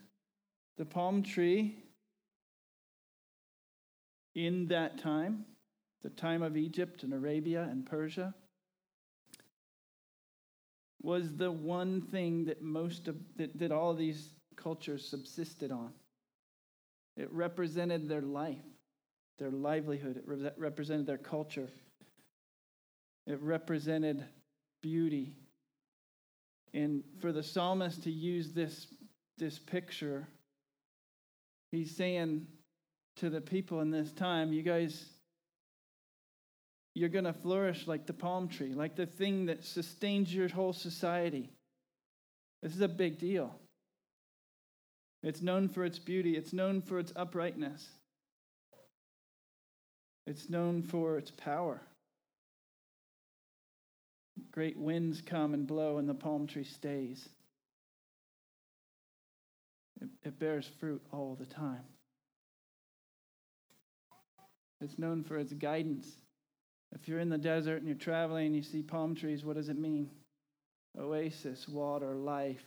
The 0.79 0.85
palm 0.85 1.23
tree 1.23 1.77
in 4.35 4.67
that 4.67 4.99
time, 4.99 5.45
the 6.03 6.11
time 6.11 6.43
of 6.43 6.57
Egypt 6.57 7.05
and 7.05 7.15
Arabia 7.15 7.69
and 7.71 7.87
Persia, 7.87 8.35
was 11.03 11.37
the 11.37 11.53
one 11.53 12.01
thing 12.01 12.47
that 12.47 12.63
most 12.63 13.07
of 13.07 13.15
that, 13.37 13.57
that 13.61 13.71
all 13.71 13.93
of 13.93 13.99
these 13.99 14.35
cultures 14.57 15.07
subsisted 15.07 15.71
on. 15.71 15.93
It 17.17 17.33
represented 17.33 18.09
their 18.09 18.23
life, 18.23 18.59
their 19.41 19.51
livelihood. 19.51 20.19
It 20.19 20.25
re- 20.27 20.51
represented 20.57 21.07
their 21.07 21.19
culture. 21.19 21.69
It 23.27 23.41
represented 23.43 24.25
beauty. 24.83 25.33
And 26.73 27.03
for 27.21 27.33
the 27.33 27.43
psalmist 27.43 28.05
to 28.05 28.11
use 28.13 28.53
this, 28.53 28.87
this 29.39 29.59
picture, 29.59 30.29
he's 31.73 31.97
saying 31.97 32.47
to 33.17 33.31
the 33.31 33.41
people 33.41 33.81
in 33.81 33.91
this 33.91 34.13
time, 34.13 34.53
you 34.53 34.63
guys 34.63 35.07
you're 36.95 37.09
going 37.09 37.25
to 37.25 37.33
flourish 37.33 37.87
like 37.87 38.07
the 38.07 38.13
palm 38.13 38.49
tree, 38.49 38.75
like 38.75 38.97
the 38.97 39.07
thing 39.07 39.47
that 39.47 39.65
sustains 39.65 40.35
your 40.35 40.49
whole 40.49 40.73
society. 40.73 41.49
This 42.63 42.75
is 42.75 42.81
a 42.81 42.89
big 42.89 43.19
deal. 43.19 43.55
It's 45.23 45.41
known 45.41 45.69
for 45.69 45.85
its 45.85 45.99
beauty, 45.99 46.37
it's 46.37 46.53
known 46.53 46.83
for 46.83 46.99
its 46.99 47.13
uprightness, 47.15 47.87
it's 50.31 50.49
known 50.49 50.83
for 50.83 51.19
its 51.19 51.31
power. 51.31 51.83
Great 54.53 54.79
winds 54.79 55.21
come 55.21 55.53
and 55.53 55.67
blow, 55.67 55.99
and 55.99 56.09
the 56.09 56.15
palm 56.15 56.47
tree 56.47 56.65
stays. 56.65 57.29
It, 60.01 60.09
it 60.23 60.39
bears 60.39 60.71
fruit 60.81 61.03
all 61.13 61.37
the 61.39 61.47
time. 61.47 61.85
It's 64.81 64.99
known 64.99 65.23
for 65.25 65.37
its 65.37 65.53
guidance 65.53 66.07
if 66.93 67.07
you're 67.07 67.21
in 67.21 67.29
the 67.29 67.39
desert 67.39 67.77
and 67.77 67.87
you're 67.87 67.97
traveling 67.97 68.47
and 68.47 68.57
you 68.57 68.63
see 68.63 68.83
palm 68.83 69.15
trees, 69.15 69.45
what 69.45 69.57
does 69.57 69.69
it 69.69 69.79
mean? 69.79 70.11
Oasis, 70.99 71.69
water, 71.69 72.15
life. 72.17 72.65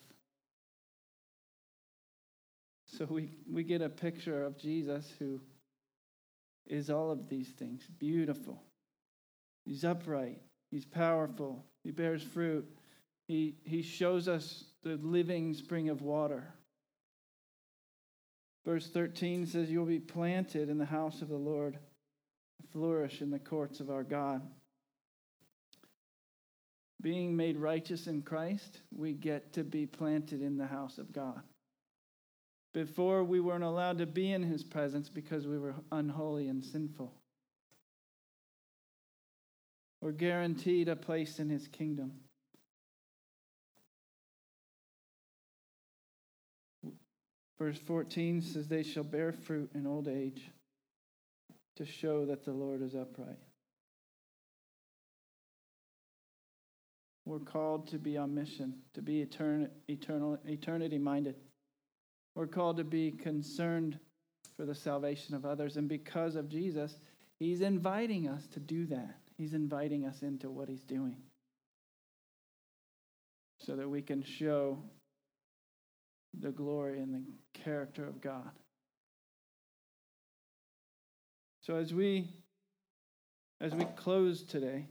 So 2.86 3.06
we, 3.06 3.32
we 3.52 3.64
get 3.64 3.82
a 3.82 3.90
picture 3.90 4.44
of 4.44 4.58
Jesus 4.58 5.12
who 5.20 5.42
is 6.68 6.90
all 6.90 7.12
of 7.12 7.30
these 7.30 7.50
things 7.50 7.84
beautiful. 8.00 8.64
He's 9.66 9.84
upright, 9.84 10.42
he's 10.72 10.86
powerful, 10.86 11.66
he 11.84 11.92
bears 11.92 12.24
fruit, 12.24 12.66
he, 13.28 13.56
he 13.64 13.82
shows 13.82 14.28
us 14.28 14.66
the 14.84 15.00
living 15.02 15.54
spring 15.54 15.90
of 15.90 16.02
water. 16.02 16.54
Verse 18.66 18.90
13 18.90 19.46
says, 19.46 19.70
You'll 19.70 19.86
be 19.86 20.00
planted 20.00 20.70
in 20.70 20.78
the 20.78 20.86
house 20.86 21.22
of 21.22 21.30
the 21.30 21.36
Lord 21.36 21.78
flourish 22.72 23.22
in 23.22 23.30
the 23.30 23.40
courts 23.40 23.80
of 23.80 23.90
our 23.90 24.04
God. 24.04 24.42
Being 27.02 27.36
made 27.36 27.58
righteous 27.58 28.08
in 28.08 28.22
Christ, 28.22 28.80
we 28.96 29.14
get 29.14 29.54
to 29.54 29.64
be 29.64 29.86
planted 29.86 30.42
in 30.42 30.58
the 30.58 30.68
house 30.68 30.98
of 30.98 31.12
God. 31.12 31.42
Before, 32.74 33.24
we 33.24 33.40
weren't 33.40 33.64
allowed 33.64 34.00
to 34.00 34.08
be 34.08 34.32
in 34.32 34.42
his 34.42 34.64
presence 34.64 35.08
because 35.08 35.46
we 35.46 35.60
were 35.60 35.76
unholy 35.92 36.48
and 36.48 36.64
sinful. 36.64 37.14
We're 40.02 40.12
guaranteed 40.12 40.90
a 40.90 40.96
place 40.96 41.40
in 41.40 41.50
his 41.50 41.68
kingdom. 41.68 42.14
Verse 47.60 47.78
14 47.78 48.42
says, 48.42 48.68
They 48.68 48.84
shall 48.84 49.04
bear 49.04 49.32
fruit 49.32 49.70
in 49.76 49.88
old 49.88 50.08
age 50.08 50.50
to 51.78 51.86
show 51.86 52.26
that 52.26 52.44
the 52.44 52.52
Lord 52.52 52.82
is 52.82 52.96
upright. 52.96 53.40
We're 57.26 57.40
called 57.40 57.88
to 57.92 57.98
be 57.98 58.18
on 58.18 58.36
mission, 58.36 58.74
to 58.96 59.02
be 59.02 59.26
etern- 59.26 59.70
eternal, 59.88 60.38
eternity 60.46 60.98
minded. 60.98 61.36
We're 62.36 62.48
called 62.48 62.78
to 62.78 62.84
be 62.84 63.12
concerned 63.12 64.00
for 64.56 64.66
the 64.66 64.76
salvation 64.76 65.36
of 65.36 65.46
others. 65.46 65.78
And 65.78 65.88
because 65.88 66.36
of 66.36 66.50
Jesus, 66.50 66.98
He's 67.40 67.62
inviting 67.62 68.28
us 68.28 68.48
to 68.54 68.60
do 68.60 68.86
that. 68.88 69.16
He's 69.38 69.54
inviting 69.54 70.06
us 70.06 70.22
into 70.22 70.50
what 70.50 70.70
He's 70.70 70.84
doing 70.84 71.18
so 73.60 73.76
that 73.76 73.90
we 73.90 74.02
can 74.02 74.22
show 74.22 74.78
the 76.40 76.52
glory 76.52 77.00
and 77.00 77.14
the 77.14 77.24
character 77.60 78.06
of 78.06 78.22
God. 78.22 78.52
So 81.62 81.76
as 81.76 81.94
we 81.94 82.30
as 83.62 83.74
we 83.74 83.86
close 83.96 84.44
today, 84.44 84.86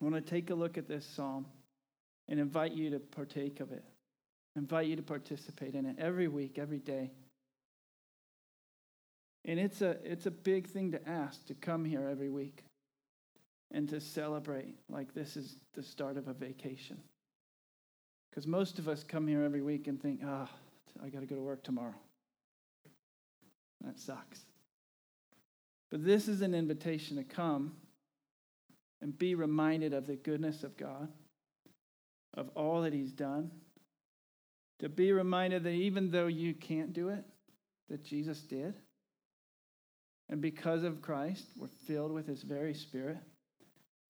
I 0.00 0.04
want 0.04 0.14
to 0.14 0.22
take 0.22 0.48
a 0.48 0.54
look 0.54 0.78
at 0.78 0.88
this 0.88 1.04
psalm 1.04 1.44
and 2.28 2.40
invite 2.40 2.72
you 2.72 2.88
to 2.90 2.98
partake 2.98 3.60
of 3.60 3.72
it. 3.72 3.84
Invite 4.56 4.86
you 4.86 4.96
to 4.96 5.02
participate 5.02 5.74
in 5.74 5.84
it 5.84 5.96
every 5.98 6.28
week, 6.28 6.58
every 6.58 6.78
day. 6.78 7.10
And 9.44 9.60
it's 9.60 9.82
a 9.82 9.96
it's 10.02 10.26
a 10.26 10.30
big 10.30 10.66
thing 10.66 10.92
to 10.92 11.08
ask 11.08 11.46
to 11.46 11.54
come 11.54 11.84
here 11.84 12.08
every 12.08 12.30
week 12.30 12.64
and 13.70 13.88
to 13.90 14.00
celebrate 14.00 14.74
like 14.88 15.14
this 15.14 15.36
is 15.36 15.56
the 15.74 15.82
start 15.82 16.16
of 16.16 16.26
a 16.26 16.32
vacation. 16.32 16.98
Because 18.30 18.46
most 18.46 18.78
of 18.78 18.88
us 18.88 19.04
come 19.04 19.26
here 19.26 19.44
every 19.44 19.62
week 19.62 19.86
and 19.88 20.00
think, 20.00 20.20
ah, 20.24 20.48
oh, 20.48 21.04
I 21.04 21.10
got 21.10 21.20
to 21.20 21.26
go 21.26 21.36
to 21.36 21.42
work 21.42 21.62
tomorrow. 21.62 21.94
That 23.84 23.98
sucks. 23.98 24.40
But 25.90 26.04
this 26.04 26.28
is 26.28 26.42
an 26.42 26.54
invitation 26.54 27.16
to 27.16 27.24
come 27.24 27.74
and 29.00 29.16
be 29.16 29.34
reminded 29.34 29.92
of 29.92 30.06
the 30.06 30.16
goodness 30.16 30.64
of 30.64 30.76
God, 30.76 31.08
of 32.34 32.50
all 32.56 32.82
that 32.82 32.92
He's 32.92 33.12
done. 33.12 33.50
To 34.80 34.88
be 34.88 35.12
reminded 35.12 35.64
that 35.64 35.70
even 35.70 36.10
though 36.10 36.26
you 36.26 36.52
can't 36.54 36.92
do 36.92 37.08
it, 37.08 37.24
that 37.88 38.04
Jesus 38.04 38.40
did. 38.40 38.74
And 40.28 40.40
because 40.40 40.82
of 40.82 41.00
Christ, 41.00 41.44
we're 41.56 41.68
filled 41.86 42.12
with 42.12 42.26
His 42.26 42.42
very 42.42 42.74
Spirit. 42.74 43.18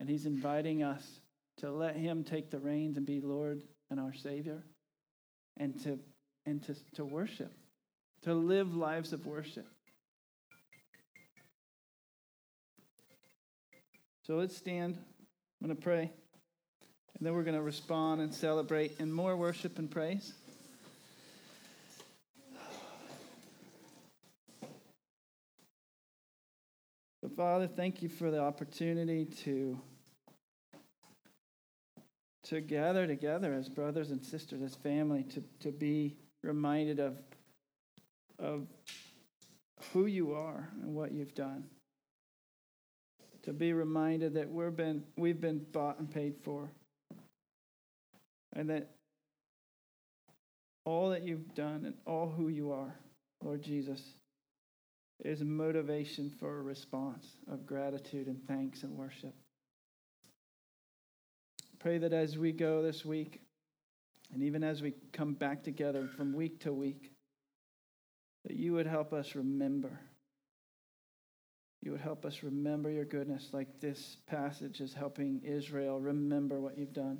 And 0.00 0.08
He's 0.08 0.26
inviting 0.26 0.82
us 0.82 1.04
to 1.58 1.70
let 1.70 1.96
Him 1.96 2.24
take 2.24 2.50
the 2.50 2.58
reins 2.58 2.96
and 2.96 3.06
be 3.06 3.20
Lord 3.20 3.62
and 3.90 4.00
our 4.00 4.12
Savior 4.12 4.62
and 5.58 5.80
to, 5.84 5.98
and 6.44 6.62
to, 6.64 6.74
to 6.94 7.04
worship, 7.04 7.52
to 8.22 8.34
live 8.34 8.74
lives 8.74 9.12
of 9.12 9.26
worship. 9.26 9.66
So 14.26 14.34
let's 14.34 14.56
stand. 14.56 14.98
I'm 15.60 15.68
going 15.68 15.76
to 15.76 15.82
pray. 15.82 16.10
And 17.18 17.26
then 17.26 17.34
we're 17.34 17.44
going 17.44 17.56
to 17.56 17.62
respond 17.62 18.20
and 18.20 18.34
celebrate 18.34 18.98
in 18.98 19.12
more 19.12 19.36
worship 19.36 19.78
and 19.78 19.90
praise. 19.90 20.32
Father, 27.36 27.66
thank 27.66 28.00
you 28.00 28.08
for 28.08 28.30
the 28.30 28.40
opportunity 28.40 29.26
to, 29.44 29.78
to 32.44 32.62
gather 32.62 33.06
together 33.06 33.52
as 33.52 33.68
brothers 33.68 34.10
and 34.10 34.24
sisters, 34.24 34.62
as 34.62 34.74
family, 34.74 35.22
to, 35.24 35.44
to 35.60 35.70
be 35.70 36.16
reminded 36.42 36.98
of, 36.98 37.18
of 38.38 38.66
who 39.92 40.06
you 40.06 40.32
are 40.32 40.66
and 40.80 40.94
what 40.94 41.12
you've 41.12 41.34
done. 41.34 41.64
To 43.42 43.52
be 43.52 43.74
reminded 43.74 44.32
that 44.34 44.48
we're 44.48 44.70
been, 44.70 45.04
we've 45.18 45.40
been 45.40 45.58
bought 45.72 45.98
and 45.98 46.10
paid 46.10 46.36
for. 46.42 46.70
And 48.54 48.70
that 48.70 48.92
all 50.86 51.10
that 51.10 51.22
you've 51.22 51.54
done 51.54 51.82
and 51.84 51.94
all 52.06 52.30
who 52.30 52.48
you 52.48 52.72
are, 52.72 52.94
Lord 53.44 53.62
Jesus, 53.62 54.00
is 55.24 55.42
motivation 55.42 56.30
for 56.38 56.58
a 56.58 56.62
response 56.62 57.26
of 57.50 57.66
gratitude 57.66 58.26
and 58.26 58.46
thanks 58.46 58.82
and 58.82 58.92
worship. 58.92 59.34
Pray 61.78 61.98
that 61.98 62.12
as 62.12 62.36
we 62.36 62.52
go 62.52 62.82
this 62.82 63.04
week, 63.04 63.40
and 64.32 64.42
even 64.42 64.62
as 64.62 64.82
we 64.82 64.92
come 65.12 65.34
back 65.34 65.62
together 65.62 66.08
from 66.16 66.34
week 66.34 66.60
to 66.60 66.72
week, 66.72 67.12
that 68.44 68.56
you 68.56 68.72
would 68.72 68.86
help 68.86 69.12
us 69.12 69.34
remember. 69.34 70.00
You 71.82 71.92
would 71.92 72.00
help 72.00 72.24
us 72.24 72.42
remember 72.42 72.90
your 72.90 73.04
goodness, 73.04 73.50
like 73.52 73.80
this 73.80 74.16
passage 74.26 74.80
is 74.80 74.92
helping 74.92 75.42
Israel 75.44 76.00
remember 76.00 76.60
what 76.60 76.76
you've 76.76 76.92
done. 76.92 77.18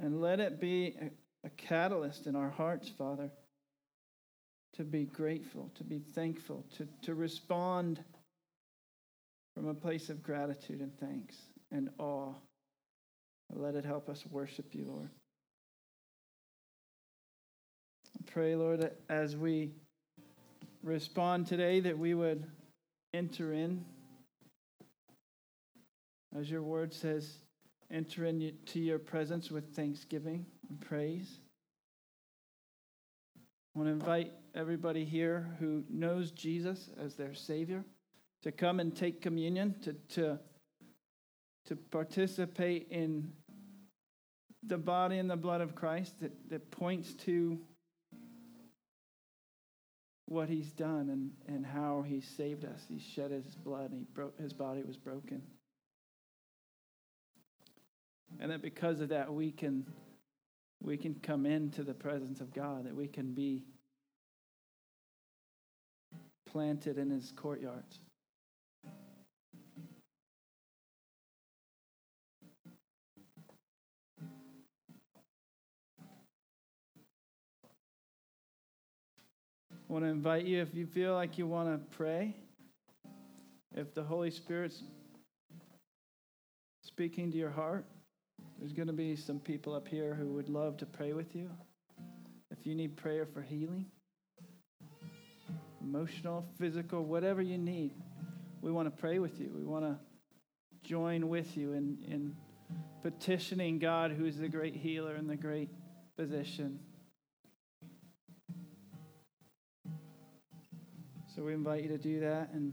And 0.00 0.20
let 0.20 0.40
it 0.40 0.60
be 0.60 0.96
a, 1.00 1.10
a 1.46 1.50
catalyst 1.50 2.26
in 2.26 2.34
our 2.34 2.50
hearts, 2.50 2.88
Father 2.88 3.30
to 4.76 4.84
be 4.84 5.04
grateful, 5.04 5.70
to 5.76 5.84
be 5.84 5.98
thankful, 5.98 6.64
to, 6.76 6.86
to 7.02 7.14
respond 7.14 8.02
from 9.54 9.68
a 9.68 9.74
place 9.74 10.08
of 10.10 10.22
gratitude 10.22 10.80
and 10.80 10.98
thanks 10.98 11.36
and 11.70 11.90
awe. 11.98 12.32
Let 13.52 13.76
it 13.76 13.84
help 13.84 14.08
us 14.08 14.24
worship 14.30 14.74
you, 14.74 14.84
Lord. 14.86 15.10
I 18.18 18.30
pray, 18.30 18.56
Lord, 18.56 18.90
as 19.08 19.36
we 19.36 19.70
respond 20.82 21.46
today, 21.46 21.80
that 21.80 21.96
we 21.96 22.14
would 22.14 22.44
enter 23.12 23.52
in, 23.52 23.84
as 26.36 26.50
your 26.50 26.62
word 26.62 26.92
says, 26.92 27.38
enter 27.92 28.24
into 28.24 28.80
your 28.80 28.98
presence 28.98 29.50
with 29.52 29.74
thanksgiving 29.74 30.44
and 30.68 30.80
praise. 30.80 31.38
I 33.74 33.80
want 33.80 33.88
to 33.88 33.92
invite 33.92 34.32
everybody 34.54 35.04
here 35.04 35.50
who 35.58 35.82
knows 35.90 36.30
Jesus 36.30 36.90
as 37.02 37.14
their 37.14 37.34
Savior 37.34 37.84
to 38.42 38.52
come 38.52 38.78
and 38.78 38.94
take 38.94 39.20
communion, 39.20 39.74
to, 39.82 39.94
to, 40.10 40.38
to 41.66 41.76
participate 41.76 42.86
in 42.90 43.32
the 44.62 44.78
body 44.78 45.18
and 45.18 45.28
the 45.28 45.36
blood 45.36 45.60
of 45.60 45.74
Christ 45.74 46.20
that, 46.20 46.32
that 46.50 46.70
points 46.70 47.14
to 47.24 47.58
what 50.26 50.48
he's 50.48 50.70
done 50.72 51.10
and, 51.10 51.30
and 51.54 51.66
how 51.66 52.02
he 52.06 52.20
saved 52.20 52.64
us. 52.64 52.80
He 52.88 53.00
shed 53.00 53.32
his 53.32 53.56
blood 53.56 53.90
and 53.90 54.00
he 54.00 54.06
broke, 54.14 54.38
his 54.38 54.52
body 54.52 54.82
was 54.82 54.96
broken. 54.96 55.42
And 58.38 58.52
that 58.52 58.62
because 58.62 59.00
of 59.00 59.08
that, 59.08 59.32
we 59.32 59.50
can, 59.50 59.84
we 60.82 60.96
can 60.96 61.14
come 61.22 61.46
into 61.46 61.82
the 61.82 61.94
presence 61.94 62.40
of 62.40 62.52
God, 62.52 62.84
that 62.84 62.94
we 62.94 63.06
can 63.06 63.32
be 63.32 63.64
planted 66.50 66.98
in 66.98 67.10
his 67.10 67.32
courtyards. 67.34 67.98
I 79.72 79.92
want 79.92 80.04
to 80.04 80.10
invite 80.10 80.44
you, 80.44 80.60
if 80.60 80.74
you 80.74 80.86
feel 80.86 81.14
like 81.14 81.38
you 81.38 81.46
want 81.46 81.68
to 81.68 81.96
pray, 81.96 82.34
if 83.74 83.94
the 83.94 84.02
Holy 84.02 84.30
Spirit's 84.30 84.82
speaking 86.82 87.30
to 87.30 87.36
your 87.36 87.50
heart, 87.50 87.84
there's 88.64 88.72
going 88.72 88.86
to 88.86 88.94
be 88.94 89.14
some 89.14 89.38
people 89.38 89.74
up 89.74 89.86
here 89.86 90.14
who 90.14 90.32
would 90.32 90.48
love 90.48 90.78
to 90.78 90.86
pray 90.86 91.12
with 91.12 91.36
you. 91.36 91.50
If 92.50 92.66
you 92.66 92.74
need 92.74 92.96
prayer 92.96 93.26
for 93.26 93.42
healing, 93.42 93.84
emotional, 95.82 96.46
physical, 96.58 97.04
whatever 97.04 97.42
you 97.42 97.58
need. 97.58 97.92
We 98.62 98.72
want 98.72 98.86
to 98.86 98.90
pray 98.90 99.18
with 99.18 99.38
you. 99.38 99.52
We 99.54 99.64
want 99.64 99.84
to 99.84 99.98
join 100.82 101.28
with 101.28 101.58
you 101.58 101.74
in, 101.74 101.98
in 102.08 102.36
petitioning 103.02 103.80
God, 103.80 104.12
who's 104.12 104.38
the 104.38 104.48
great 104.48 104.74
healer 104.74 105.14
and 105.14 105.28
the 105.28 105.36
great 105.36 105.68
physician. 106.16 106.78
So 111.36 111.42
we 111.42 111.52
invite 111.52 111.82
you 111.82 111.90
to 111.90 111.98
do 111.98 112.20
that. 112.20 112.48
And 112.54 112.72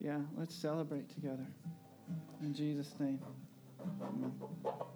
yeah, 0.00 0.20
let's 0.34 0.54
celebrate 0.54 1.10
together. 1.10 1.46
In 2.40 2.54
Jesus' 2.54 2.94
name. 2.98 3.20
Amen. 3.80 4.95